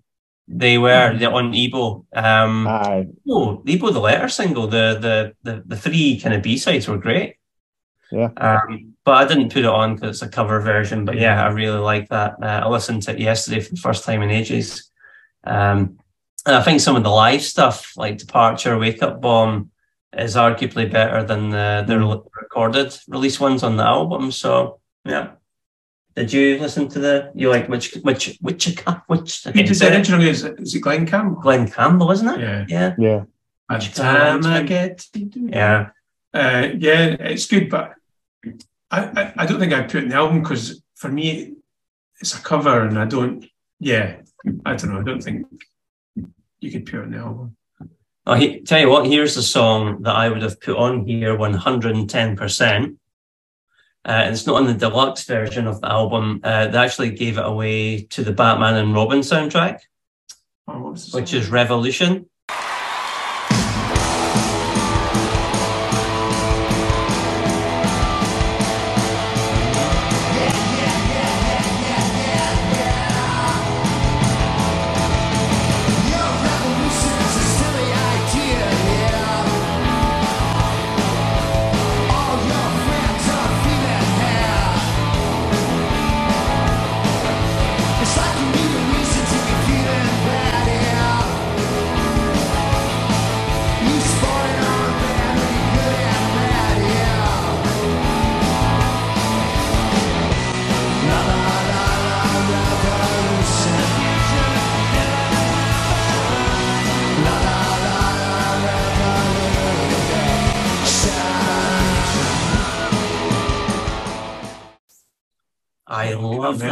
[0.51, 2.07] They were they're on E-Bow.
[2.15, 3.09] Um, Aye.
[3.29, 6.97] oh, E-Bow, the letter single, the the the, the three kind of B sides were
[6.97, 7.35] great.
[8.11, 8.31] Yeah.
[8.39, 11.05] Um, but I didn't put it on because it's a cover version.
[11.05, 12.37] But yeah, I really like that.
[12.43, 14.91] Uh, I listened to it yesterday for the first time in ages.
[15.45, 15.99] Um,
[16.47, 19.71] and I think some of the live stuff, like Departure, Wake Up Bomb,
[20.17, 24.33] is arguably better than the the re- recorded release ones on the album.
[24.33, 25.33] So yeah.
[26.15, 28.67] Did you listen to the you like which which which
[29.07, 31.41] which Who did the original is, is it Glen Campbell?
[31.41, 32.41] Glen Campbell, isn't it?
[32.41, 32.65] Yeah.
[32.69, 32.95] Yeah.
[32.99, 33.25] Yeah.
[33.69, 35.91] By time I get Yeah.
[36.35, 37.95] Uh, yeah, it's good, but
[38.91, 41.55] I, I, I don't think I'd put it in the album because for me,
[42.21, 43.47] it's a cover and I don't,
[43.79, 44.17] yeah,
[44.65, 45.47] I don't know, I don't think
[46.61, 47.57] you could put it in the album.
[48.29, 51.35] Oh, he, tell you what, here's the song that I would have put on here
[51.35, 52.85] 110%.
[52.85, 52.95] Uh,
[54.05, 56.43] and it's not on the deluxe version of the album.
[56.45, 59.81] Uh, they actually gave it away to the Batman and Robin soundtrack,
[60.69, 62.27] Oh, what was the which is Revolution.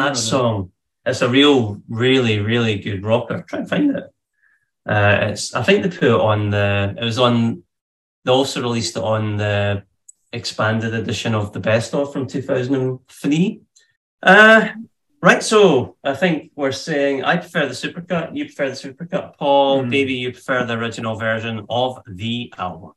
[0.06, 0.20] That that.
[0.20, 0.72] song.
[1.04, 3.42] It's a real, really, really good rocker.
[3.42, 4.04] Try and find it.
[4.88, 5.54] Uh, it's.
[5.54, 6.94] I think they put it on the.
[7.00, 7.62] It was on.
[8.24, 9.84] They also released it on the
[10.32, 13.60] expanded edition of the best of from two thousand and three.
[14.22, 14.68] Uh,
[15.22, 15.42] right.
[15.42, 18.36] So I think we're saying I prefer the supercut.
[18.36, 19.36] You prefer the supercut.
[19.36, 22.92] Paul, baby, you prefer the original version of the album.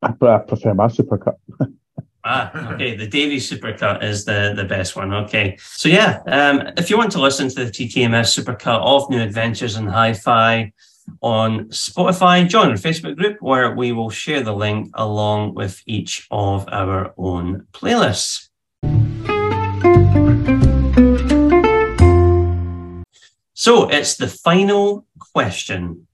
[0.00, 1.36] I, I prefer my supercut.
[2.24, 2.94] Ah, okay.
[2.96, 5.12] The Davie's supercut is the, the best one.
[5.12, 5.56] Okay.
[5.60, 9.76] So yeah, um, if you want to listen to the TTMF supercut of New Adventures
[9.76, 10.72] in Hi-Fi
[11.20, 16.28] on Spotify, join our Facebook group where we will share the link along with each
[16.30, 18.48] of our own playlists.
[23.54, 26.06] So it's the final question.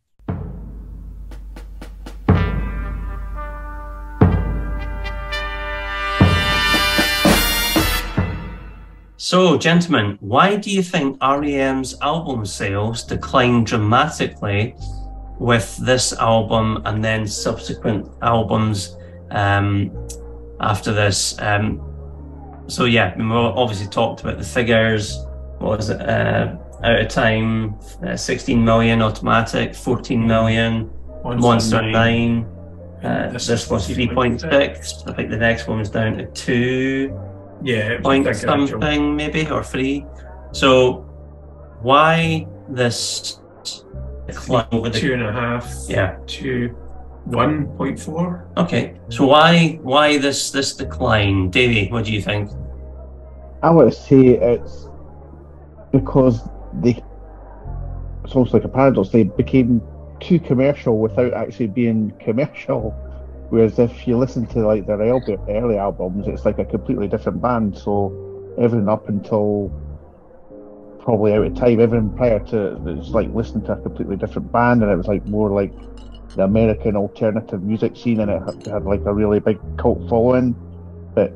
[9.21, 14.77] So, gentlemen, why do you think REM's album sales declined dramatically
[15.41, 18.97] with this album and then subsequent albums
[19.33, 19.91] um,
[20.61, 21.37] after this?
[21.41, 21.83] Um,
[22.69, 25.19] so, yeah, we obviously talked about the figures.
[25.59, 26.01] what was it?
[26.01, 27.75] Uh, out of time,
[28.07, 30.93] uh, 16 million automatic, 14 million
[31.25, 32.47] Monster Monster, nine.
[33.03, 33.05] 9.
[33.05, 35.11] Uh, This this, was 3.6.
[35.11, 37.28] I think the next one was down to 2
[37.63, 38.69] Yeah, it was point bigger, actually.
[38.69, 40.07] something, maybe, or 3.
[40.53, 41.05] So,
[41.83, 43.41] why this
[44.29, 45.67] decline over the Two and a half.
[45.89, 46.19] Yeah.
[46.27, 46.77] To
[47.25, 48.47] one point four.
[48.57, 51.89] Okay, so why why this this decline, Davie?
[51.91, 52.51] What do you think?
[53.63, 54.89] I would say it's
[55.93, 56.41] because
[56.81, 57.03] they.
[58.25, 59.09] It's almost like a paradox.
[59.09, 59.83] They became
[60.21, 62.95] too commercial without actually being commercial.
[63.51, 67.41] Whereas if you listen to like their early, early albums, it's like a completely different
[67.41, 67.79] band.
[67.79, 69.73] So everything up until
[71.01, 74.53] probably out of time, everything prior to it was like listening to a completely different
[74.53, 75.73] band, and it was like more like
[76.37, 80.55] the American alternative music scene, and it had, had like a really big cult following.
[81.15, 81.33] But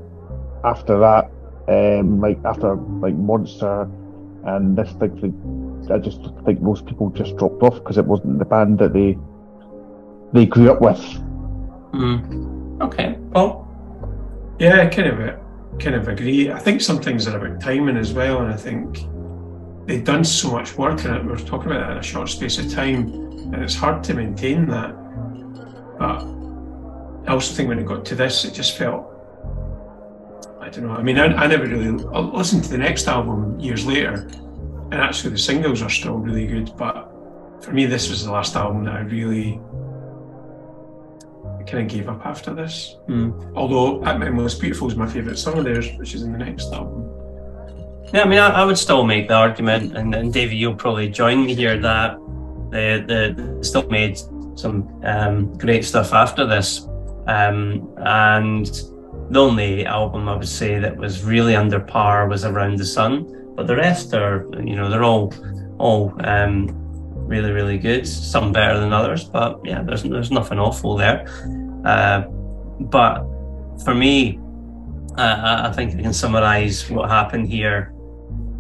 [0.65, 1.31] after that,
[1.69, 3.89] um, like after like Monster
[4.45, 8.45] and this thing, I just think most people just dropped off because it wasn't the
[8.45, 9.17] band that they
[10.35, 11.01] they grew up with.
[11.93, 12.81] Hmm.
[12.83, 13.17] Okay.
[13.33, 13.69] Well,
[14.59, 15.37] Yeah, kind of uh,
[15.79, 16.51] kind of agree.
[16.51, 19.07] I think some things are about timing as well, and I think
[19.87, 21.25] they've done so much work in it.
[21.25, 23.13] We are talking about that in a short space of time,
[23.53, 24.93] and it's hard to maintain that.
[25.99, 26.23] But
[27.29, 29.09] I also think when it got to this, it just felt.
[30.61, 30.95] I don't know.
[30.95, 34.29] I mean, I, I never really listened to the next album years later,
[34.93, 36.77] and actually the singles are still really good.
[36.77, 37.11] But
[37.61, 39.61] for me, this was the last album that I really
[41.67, 42.97] kind of gave up after this.
[43.07, 43.31] Hmm.
[43.55, 46.39] Although At My Most Beautiful is my favourite song of theirs, which is in the
[46.39, 47.09] next album.
[48.13, 51.09] Yeah, I mean, I, I would still make the argument, and, and Davie, you'll probably
[51.09, 52.17] join me here that
[52.71, 54.19] the the, the still made
[54.55, 56.87] some um, great stuff after this,
[57.27, 58.67] um, and
[59.31, 63.55] the only album I would say that was really under par was Around the Sun,
[63.57, 65.33] but the rest are, you know, they're all
[65.79, 66.82] all um,
[67.27, 68.07] really really good.
[68.07, 71.27] Some better than others, but yeah, there's there's nothing awful there.
[71.85, 72.23] Uh,
[72.81, 73.25] but
[73.85, 74.39] for me,
[75.19, 77.93] uh, I think I can summarise what happened here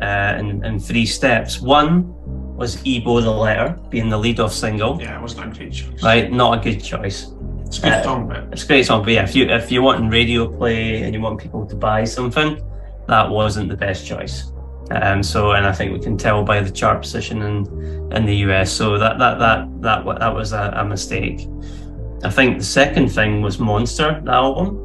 [0.00, 1.60] uh, in, in three steps.
[1.60, 2.14] One
[2.56, 5.00] was E-Bow the Letter being the lead off single.
[5.00, 6.02] Yeah, it wasn't a great choice.
[6.02, 7.32] Right, not a good choice.
[7.66, 9.72] It's a good Uh, song, but It's a great song, but yeah, if you if
[9.72, 12.60] you want radio play and you want people to buy something,
[13.08, 14.52] that wasn't the best choice.
[15.00, 18.36] Um, so, and I think we can tell by the chart position in in the
[18.48, 18.70] US.
[18.70, 21.48] So that that that that that was a, a mistake.
[22.24, 24.78] I think the second thing was Monster, the album,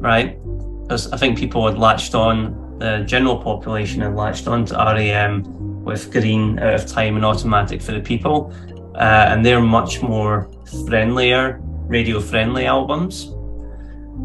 [0.00, 0.38] right?
[0.82, 5.84] Because I think people had latched on, the general population had latched on to REM
[5.84, 8.52] with Green, Out of Time, and Automatic for the People,
[8.94, 10.50] uh, and they're much more
[10.86, 13.26] friendlier, radio friendly albums.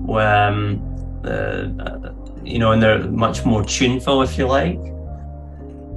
[0.09, 0.81] Um,
[1.25, 2.13] uh,
[2.45, 4.79] you know, and they're much more tuneful, if you like.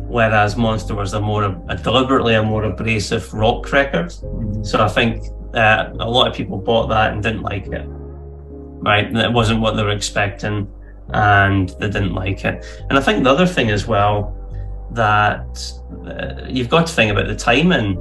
[0.09, 4.11] Whereas Monster was a more, a deliberately a more abrasive rock record.
[4.63, 5.23] So I think
[5.55, 7.85] uh, a lot of people bought that and didn't like it.
[7.87, 10.73] Right, it wasn't what they were expecting,
[11.11, 12.65] and they didn't like it.
[12.89, 14.35] And I think the other thing as well
[14.93, 15.73] that
[16.07, 17.97] uh, you've got to think about the timing.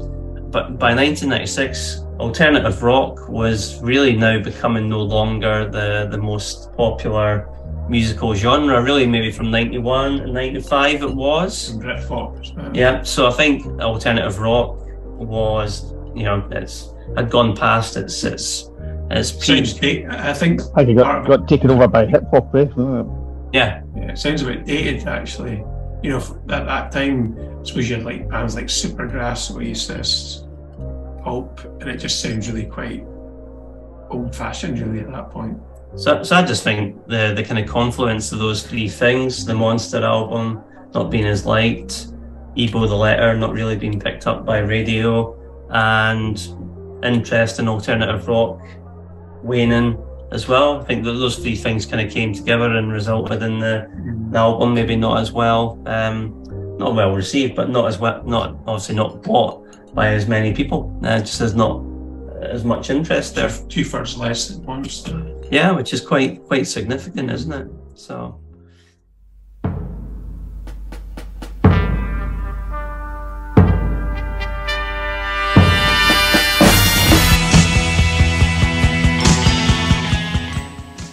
[0.49, 7.49] But by 1996, alternative rock was really now becoming no longer the the most popular
[7.89, 8.81] musical genre.
[8.81, 11.73] Really, maybe from 91 and 95 it was.
[11.77, 12.55] Britpop.
[12.55, 12.75] man.
[12.75, 18.69] Yeah, so I think alternative rock was, you know, it's had gone past its its
[19.09, 20.03] its Sounds peak.
[20.03, 20.09] date.
[20.09, 22.67] I think I think it got, got taken over by hip hop, eh?
[23.53, 25.63] Yeah, yeah, it sounds a bit dated actually.
[26.03, 30.43] You know, at that time, I suppose you had like bands like Supergrass, Oasis,
[31.23, 33.03] Pulp, and it just sounds really quite
[34.09, 35.57] old fashioned, really, at that point.
[35.95, 39.53] So, so I just think the the kind of confluence of those three things, the
[39.53, 40.61] Monster album
[40.93, 42.07] not being as liked,
[42.55, 45.35] E-Bow the Letter not really being picked up by radio,
[45.69, 46.47] and
[47.03, 48.59] interest in alternative rock
[49.43, 49.97] waning
[50.31, 50.81] as well.
[50.81, 53.87] I think that those three things kind of came together and resulted in the,
[54.31, 56.43] the album maybe not as well, um,
[56.77, 60.99] not well received, but not as well, not obviously not bought by as many people.
[61.03, 61.83] Uh, just as not
[62.41, 63.49] as much interest there.
[63.69, 65.36] Two thirds less than Monster.
[65.49, 67.67] Yeah, which is quite quite significant, isn't it?
[67.95, 68.39] So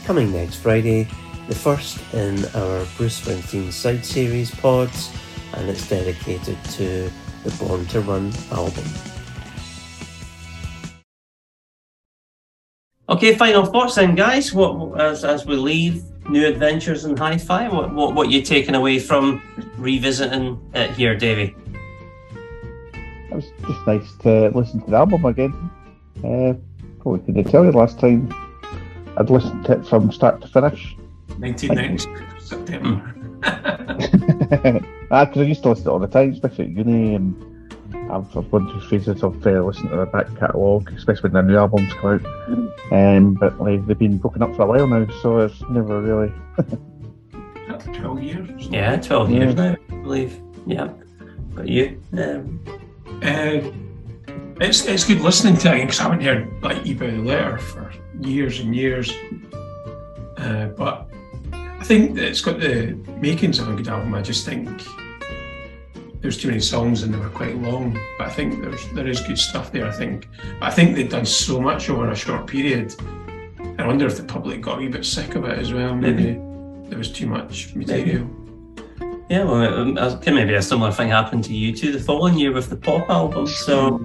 [0.04, 1.08] Coming next Friday,
[1.48, 5.10] the first in our Bruce Springsteen side series pods,
[5.54, 7.10] and it's dedicated to
[7.42, 9.13] the Born to Run album.
[13.08, 14.52] Okay, final thoughts then, guys.
[14.54, 18.98] What as as we leave New Adventures in Hi-Fi, what what what you taking away
[18.98, 19.42] from
[19.76, 21.54] revisiting it here, Davie?
[23.30, 25.52] It was just nice to listen to the album again.
[26.24, 26.54] Uh,
[27.00, 28.32] probably couldn't tell you last time
[29.18, 30.96] I'd listened to it from start to finish.
[31.38, 33.14] 1996 September.
[35.10, 37.34] Ah, 'cause I used to listen to it all the time, especially at uni, and
[38.10, 41.42] I've, I've gone through phases of uh, listening to the back catalogue, especially when the
[41.52, 42.92] new albums come out.
[42.92, 46.32] Um, but like, they've been broken up for a while now, so it's never really.
[47.94, 48.68] 12 years.
[48.68, 49.38] Yeah, 12 Yeah.
[49.38, 50.40] years now, I believe.
[50.66, 50.88] Yeah.
[51.54, 52.00] But you?
[52.12, 52.60] Um,
[53.22, 53.60] Uh,
[54.60, 57.90] it's it's good listening to it because I haven't heard like E-Bow the letter for
[58.20, 59.12] years and years.
[60.36, 61.08] Uh, but
[61.52, 64.14] I think that it's got the makings of a good album.
[64.14, 64.68] I just think
[66.24, 68.00] there's too many songs and they were quite long.
[68.16, 69.86] But I think there's there is good stuff there.
[69.86, 70.26] I think.
[70.58, 72.94] But I think they've done so much over a short period.
[73.78, 75.94] I wonder if the public got a wee bit sick of it as well.
[75.94, 76.40] Maybe
[76.88, 78.26] there was too much material.
[79.28, 82.52] yeah, well, um, I think maybe a similar thing happened to U2 the following year
[82.52, 83.46] with the pop album.
[83.46, 84.00] So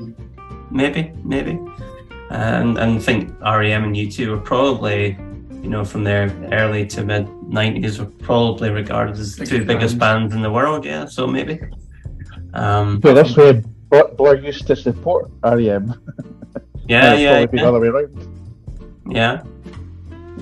[0.69, 1.57] maybe, maybe.
[2.31, 5.17] And and I think REM and U2 were probably,
[5.63, 9.97] you know, from their early to mid 90s, were probably regarded as the two biggest
[9.97, 10.83] bands in the world.
[10.83, 11.61] Yeah, so maybe.
[12.53, 15.93] Um, Put it this way, Bl- Blur used to support REM.
[16.87, 17.45] Yeah, yeah, yeah.
[17.45, 18.17] the other way around.
[19.11, 19.43] Yeah.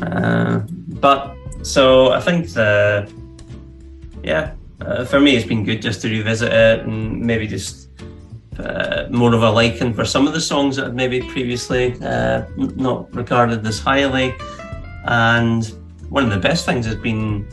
[0.01, 0.59] Uh,
[1.01, 3.11] but so I think the
[4.23, 7.89] yeah uh, for me it's been good just to revisit it and maybe just
[8.59, 12.45] uh, more of a liking for some of the songs that I've maybe previously uh,
[12.55, 14.33] not regarded as highly.
[15.05, 15.65] And
[16.09, 17.45] one of the best things has been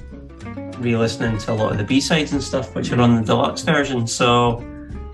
[0.78, 4.06] re-listening to a lot of the B-sides and stuff which are on the deluxe version.
[4.06, 4.62] So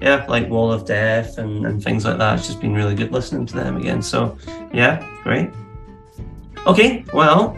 [0.01, 2.39] yeah, like Wall of Death and, and things like that.
[2.39, 4.01] It's just been really good listening to them again.
[4.03, 4.37] So
[4.73, 5.51] yeah, great.
[6.67, 7.57] Okay, well,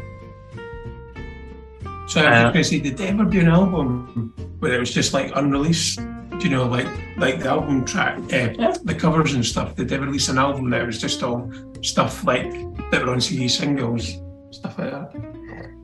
[2.09, 4.81] So I Uh, was going to say, did they ever do an album where it
[4.81, 5.99] was just like unreleased?
[5.99, 9.77] Do you know, like like the album track, uh, the covers and stuff?
[9.77, 11.51] Did they ever release an album that was just all
[11.83, 12.51] stuff like
[12.91, 14.05] that were on CD singles,
[14.51, 15.09] stuff like that?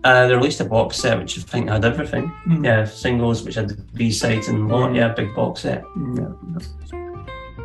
[0.05, 2.33] Uh, they released a box set which I think had everything.
[2.63, 4.91] Yeah, singles which had the B sides and lot.
[4.91, 4.97] Mm.
[4.97, 5.83] Yeah, big box set.
[6.15, 6.99] Yeah.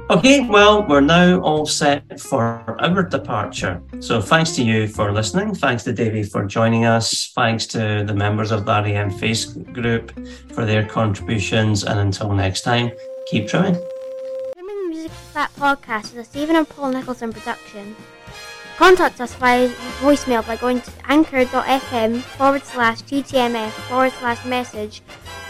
[0.09, 2.43] Okay, well, we're now all set for
[2.79, 3.81] our departure.
[4.01, 5.55] So thanks to you for listening.
[5.55, 7.31] Thanks to Davie for joining us.
[7.35, 10.11] Thanks to the members of the REM Face group
[10.51, 11.85] for their contributions.
[11.85, 12.91] And until next time,
[13.27, 13.75] keep trying.
[14.53, 17.95] Trimming the Music Fat podcast is a Stephen and Paul Nicholson production.
[18.77, 19.69] Contact us via
[20.01, 25.01] voicemail by going to anchor.fm forward slash TTMF forward slash message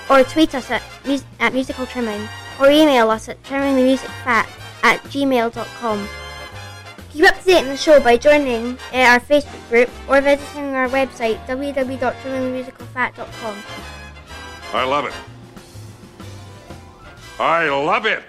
[0.09, 2.27] or tweet us at, mus- at musical trimming
[2.59, 4.45] or email us at trimmingthemusicfat
[4.83, 6.07] at gmail.com.
[7.11, 10.73] Keep up to date on the show by joining uh, our Facebook group or visiting
[10.73, 13.63] our website www.trimmingthemusicalfat.com.
[14.73, 15.13] I love it.
[17.39, 18.23] I love it.